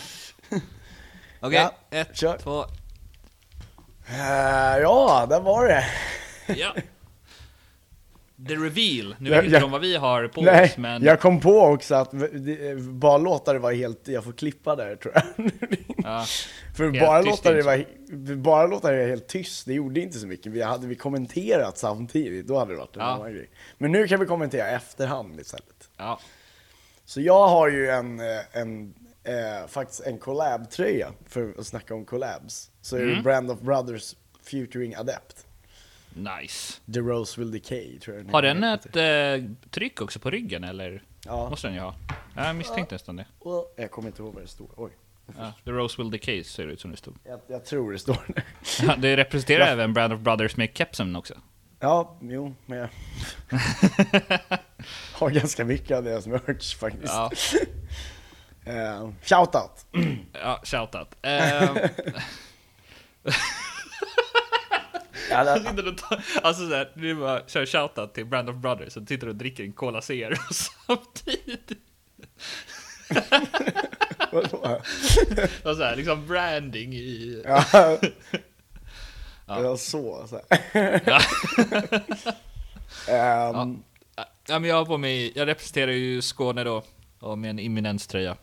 [1.41, 2.39] Okej, Ja, ett, kör.
[2.39, 2.65] två,
[4.09, 5.85] Eh, ja, där var det.
[6.57, 6.75] ja.
[8.49, 9.17] The reveal.
[9.19, 9.61] Nu vet inte ja.
[9.61, 11.03] de vad vi har på Nej, oss, men...
[11.05, 14.97] jag kom på också att det- bara låta det vara helt, jag får klippa där
[14.97, 15.25] tror jag.
[16.05, 16.25] Ja.
[16.77, 17.67] För bara låta, det inte.
[17.67, 20.53] vara, bara låta det helt tyst, det gjorde inte så mycket.
[20.53, 23.09] Vi hade vi kommenterat samtidigt, då hade det varit en Ja.
[23.09, 23.51] annan grej.
[23.79, 25.91] Men nu kan vi kommentera efterhand istället.
[25.97, 26.21] Ja.
[27.05, 28.95] Så jag har ju en, eh, en
[29.25, 32.71] eh, faktiskt en collab-tröja, för att snacka om collabs.
[32.81, 33.23] Så är det Mm.
[33.23, 34.15] Brand of Brothers
[34.51, 35.47] featuring Adept.
[36.17, 36.81] Nice.
[36.95, 41.03] The Rose Will Decay tror jag Har den ett eh, tryck också på ryggen, eller?
[41.27, 41.51] Ja.
[41.51, 41.95] Måste den ju ha.
[42.37, 43.27] Jag misstänkte nästan det.
[43.45, 44.71] Well, jag kommer inte ihåg vad det stod.
[44.77, 44.91] Oj.
[45.39, 47.15] Ja, The Rose Will Decay ser det ut som det stod.
[47.25, 48.43] Jag, jag tror det står det.
[48.83, 51.35] Ja, det representerar även Brand of Brothers med kepsen också.
[51.81, 52.89] Ja, jo, men jag
[55.13, 57.13] har ganska mycket av deras merch faktiskt.
[57.13, 57.31] Ja,
[58.67, 59.85] Uh, shoutout!
[60.33, 61.15] ja shoutout.
[61.27, 61.77] Uh,
[65.57, 69.27] sitter och tar, alltså såhär, du bara kör shoutout till Brand of Brothers, så sitter
[69.27, 71.73] du och dricker en Cola Zero samtidigt.
[74.33, 74.81] vadå?
[75.65, 77.43] Och såhär, liksom branding i...
[77.45, 77.99] Ja.
[79.47, 79.77] Ja.
[79.77, 80.27] Så.
[80.29, 81.03] så här.
[81.07, 81.21] Ja.
[84.47, 86.83] Ja, men jag har på mig, jag representerar ju Skåne då,
[87.21, 88.37] och med en imminenströja.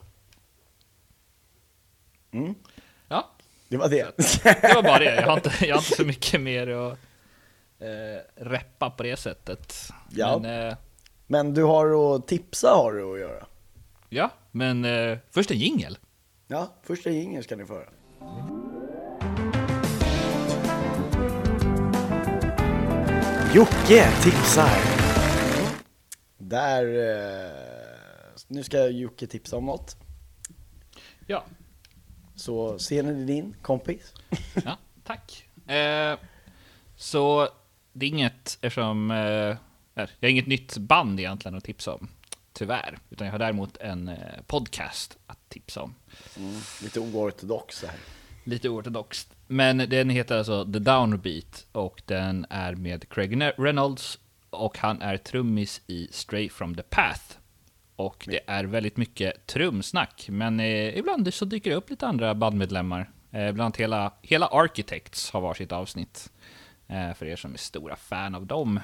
[2.32, 2.56] Mm.
[3.08, 3.30] Ja,
[3.68, 4.18] Det var det.
[4.44, 5.16] det var bara det.
[5.16, 6.98] Jag har inte, jag har inte så mycket mer att
[7.80, 9.90] eh, reppa på det sättet.
[10.10, 10.40] Ja.
[10.40, 10.76] Men, eh,
[11.28, 13.46] Men du har att tipsa har du att göra.
[14.10, 15.98] ja, men eh, först en jingel.
[16.48, 17.90] Ja, första jingeln ska ni få höra.
[23.54, 24.78] Jocke tipsar.
[26.38, 27.52] Där, eh,
[28.48, 29.96] nu ska Jocke tipsa om något.
[31.28, 31.44] Ja,
[32.42, 34.14] Så scenen är din, kompis.
[34.66, 35.46] ja tack.
[35.68, 36.20] Eh,
[36.96, 37.50] så
[37.94, 39.58] det är inget, eftersom, eh,
[39.94, 42.08] jag har inget nytt band egentligen att tipsa om,
[42.54, 42.98] tyvärr.
[43.10, 44.18] Utan jag har däremot en eh,
[44.48, 45.96] podcast att tipsa om.
[46.84, 47.96] Lite oortodox här.
[48.44, 49.34] Lite oortodoxt.
[49.48, 54.20] Men den heter alltså The Downbeat och den är med Craig Reynolds
[54.50, 57.41] och han är trummis i Stray from the Path.
[58.06, 62.36] Och det är väldigt mycket trumsnack, men eh, ibland så dyker det upp lite andra
[62.36, 66.32] bandmedlemmar Eh, bland annat hela, hela Architects har varsitt avsnitt.
[66.88, 68.80] Eh, för er som är stora fan av dem.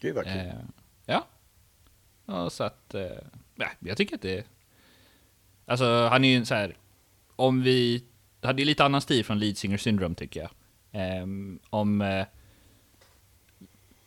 [0.00, 0.52] Gud vad kul.
[1.06, 1.26] Ja.
[2.26, 2.50] ja.
[2.50, 3.18] Så att, eh,
[3.54, 4.46] ja, jag tycker att det...
[5.66, 6.76] Alltså han är ju så här,
[7.36, 8.04] om vi...
[8.42, 10.50] Hade ju lite annan stil från Lead Singer Syndrome tycker jag.
[10.92, 12.00] Ehm, om...
[12.00, 12.26] Eh,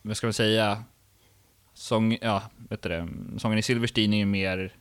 [0.02, 0.84] vad ska man säga?
[1.78, 3.08] Sång, ja, vet du det,
[3.38, 4.72] sången i Silverstein är ju mer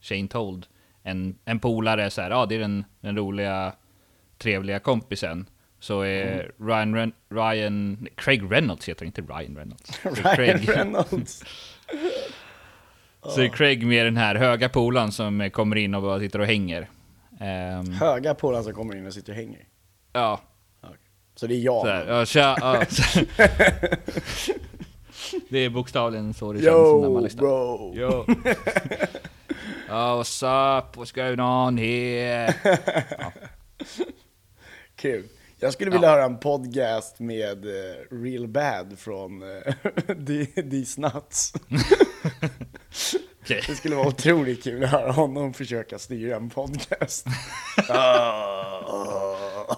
[0.00, 0.66] Shane Told.
[1.02, 3.72] En, en polare så här, ja det är den, den roliga,
[4.38, 5.46] trevliga kompisen.
[5.80, 10.00] Så är Ryan, Ren, Ryan, Craig Reynolds heter inte Ryan Reynolds.
[10.04, 11.44] Ryan Craig, Reynolds.
[13.22, 16.46] så är Craig med den här höga polaren som kommer in och bara sitter och
[16.46, 16.88] hänger.
[17.40, 19.64] Ehm, Höga polaren som kommer in och sitter och hänger.
[20.12, 20.40] ja,
[21.34, 21.82] Så det är jag.
[21.82, 22.84] så här, ja, tja, ja.
[25.48, 27.40] Det är bokstavligen så det känns när man Yo lyssnar.
[27.42, 27.94] bro!
[27.96, 28.08] Yo.
[29.88, 30.42] oh, what's
[30.78, 30.96] up?
[30.96, 32.54] What's going on here?
[34.96, 35.24] Kul.
[35.60, 37.70] Jag skulle vilja höra en podcast med eh,
[38.10, 39.62] Real Bad från uh,
[40.70, 41.52] These Nuts.
[43.42, 43.64] Okej.
[43.66, 47.26] Det skulle vara otroligt kul att höra honom försöka styra en podcast.
[47.88, 49.76] Ah.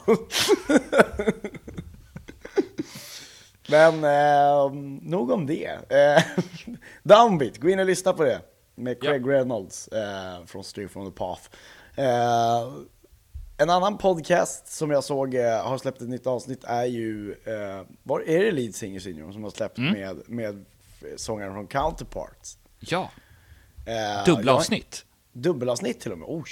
[3.75, 4.73] Men eh,
[5.03, 5.67] nog om det.
[5.89, 6.23] Eh,
[7.03, 8.41] Downbeat, gå in och lyssna på det.
[8.75, 11.43] Med Craig Reynolds eh, från Stray from the Path.
[11.97, 12.73] Eh,
[13.59, 17.83] en annan podcast som jag såg eh, har släppt ett nytt avsnitt är ju, eh,
[18.03, 20.65] var, är det Lead Singer Syndrome som har släppt med, med
[21.17, 22.59] sångaren från Counterparts?
[22.81, 23.11] Ja,
[23.87, 25.05] Eh, dubbelavsnitt.
[25.35, 26.45] Dubbelavsnitt till och med, oj.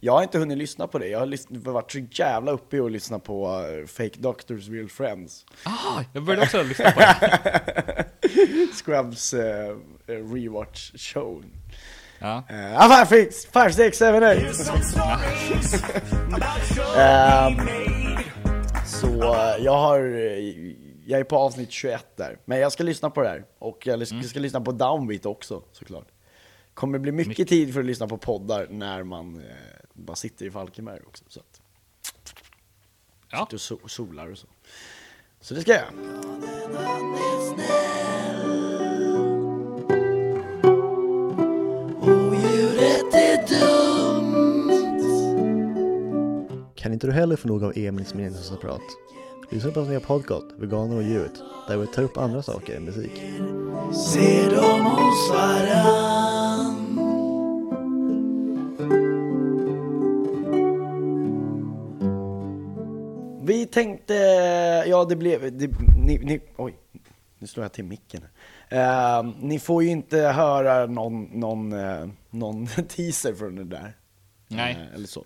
[0.00, 2.92] Jag har inte hunnit lyssna på det, jag har varit så jävla uppe i att
[2.92, 5.46] lyssna på eh, Fake Doctors Real Friends.
[5.64, 8.04] Ah, jag började också lyssna på det.
[8.84, 11.44] Scrubs eh, rewatch show.
[12.18, 12.42] Ja.
[12.50, 14.56] Uh, five, six, five, six, seven, eight.
[16.96, 17.56] Ehm,
[18.86, 20.72] så eh, jag har, eh,
[21.06, 22.38] jag är på avsnitt 21 där.
[22.44, 23.44] Men jag ska lyssna på det här.
[23.58, 26.06] Och jag lys- ska lyssna på Downbeat också såklart.
[26.74, 29.42] Kommer bli mycket tid för att lyssna på poddar när man eh,
[29.92, 31.24] bara sitter i Falkenberg också.
[31.28, 31.60] Så att,
[33.30, 33.44] Ja.
[33.44, 34.46] sitter och so- solar och så.
[35.40, 35.92] Så det ska jag.
[46.74, 48.56] Kan inte du heller få nog av Emils meningslösa
[49.50, 51.32] Lyssna på hans nya podcast, Veganer och djuret,
[51.68, 53.22] där vi tar upp andra saker än musik.
[63.42, 64.14] Vi tänkte,
[64.86, 66.76] ja det blev, det, ni, ni, oj,
[67.38, 68.24] nu slår jag till micken.
[68.68, 73.96] Eh, ni får ju inte höra någon, någon, eh, någon teaser från det där.
[74.48, 74.72] Nej.
[74.72, 75.24] Eh, eller så.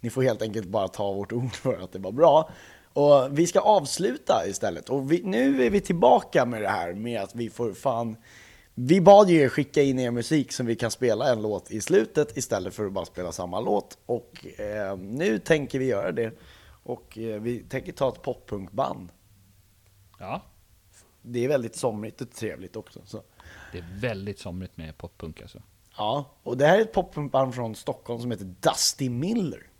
[0.00, 2.50] Ni får helt enkelt bara ta vårt ord för att det var bra.
[2.92, 4.88] Och vi ska avsluta istället.
[4.88, 8.16] Och vi, nu är vi tillbaka med det här med att vi får fan...
[8.74, 11.80] Vi bad ju er skicka in er musik så vi kan spela en låt i
[11.80, 13.98] slutet istället för att bara spela samma låt.
[14.06, 16.32] Och eh, nu tänker vi göra det.
[16.88, 19.12] Och eh, vi tänker ta ett poppunkband.
[20.18, 20.42] ja,
[21.22, 23.00] Det är väldigt somrigt och trevligt också.
[23.04, 23.22] Så.
[23.72, 25.62] det är väldigt somrigt med poppunk alltså.
[25.96, 29.70] Ja, och det här är ett poppunkband från Stockholm som heter Dusty Miller.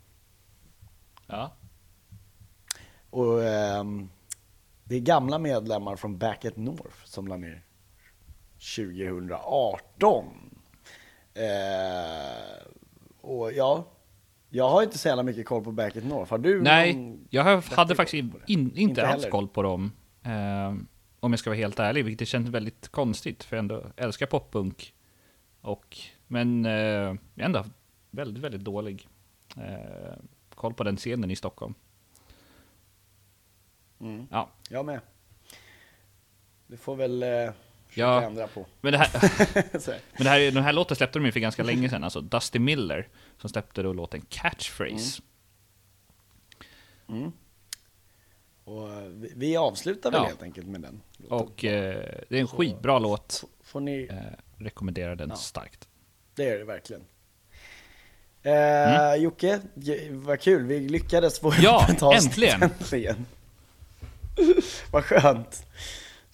[1.27, 1.51] Ja,
[3.09, 4.09] Och ehm,
[4.83, 7.65] det är gamla medlemmar från Back at North som la ner
[8.75, 10.25] 2018.
[11.33, 11.43] Eh,
[13.21, 13.85] och ja,
[14.49, 16.31] jag har inte så jävla mycket koll på Back at North.
[16.31, 19.31] Har du Nej, jag har- hade faktiskt in, in, inte, Inte alls heller.
[19.31, 19.91] koll på dem.
[20.23, 20.73] Eh,
[21.19, 24.93] om jag ska vara helt ärlig, vilket känns väldigt konstigt, för jag ändå älskar poppunk.
[25.61, 25.97] Och,
[26.27, 27.65] men eh, jag är ändå
[28.11, 29.07] väldigt, väldigt dålig
[29.57, 30.15] eh,
[30.55, 31.73] koll på den scenen i Stockholm.
[34.01, 34.27] Mm.
[34.31, 34.99] Ja, Jag med.
[36.67, 37.53] Du får väl försöka
[37.93, 38.21] Ja.
[38.21, 38.65] ändra på.
[38.81, 39.09] men, det här,
[39.79, 42.21] Så men det här, den här låten släppte de ju för ganska länge sedan, alltså
[42.21, 45.21] Dusty Miller, som släppte då låten Catchphrase.
[48.63, 50.27] Och eh, vi, vi avslutar väl Ja.
[50.27, 51.01] helt enkelt med den.
[51.17, 51.37] låten.
[51.47, 54.07] Och eh, det är en skitbra låt, Får ni...
[54.11, 55.87] eh, rekommenderar den starkt.
[56.35, 57.01] Det är det verkligen.
[58.43, 61.63] Eh, Jocke, j- vad kul, vi lyckades få Mm.
[61.63, 62.63] Ja, ett avsnitt äntligen.
[62.63, 63.25] äntligen.
[64.91, 65.65] vad skönt.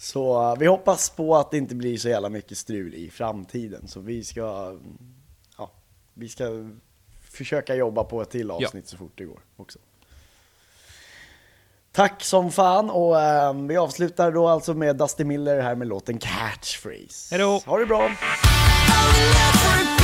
[0.05, 3.87] Så eh, vi hoppas på att det inte blir så jävla mycket strul i framtiden.
[3.87, 4.75] Så vi ska,
[5.57, 5.71] ja,
[6.13, 6.69] vi ska
[7.31, 9.79] försöka jobba på ett till avsnitt så fort det går också.
[11.91, 16.17] Tack som fan och eh, vi avslutar då alltså med Dusty Miller här med låten
[16.19, 17.35] Catchphrase.
[17.35, 17.61] Hejdå.
[17.65, 18.05] Ha det bra!
[18.07, 18.09] I
[19.17, 19.94] will never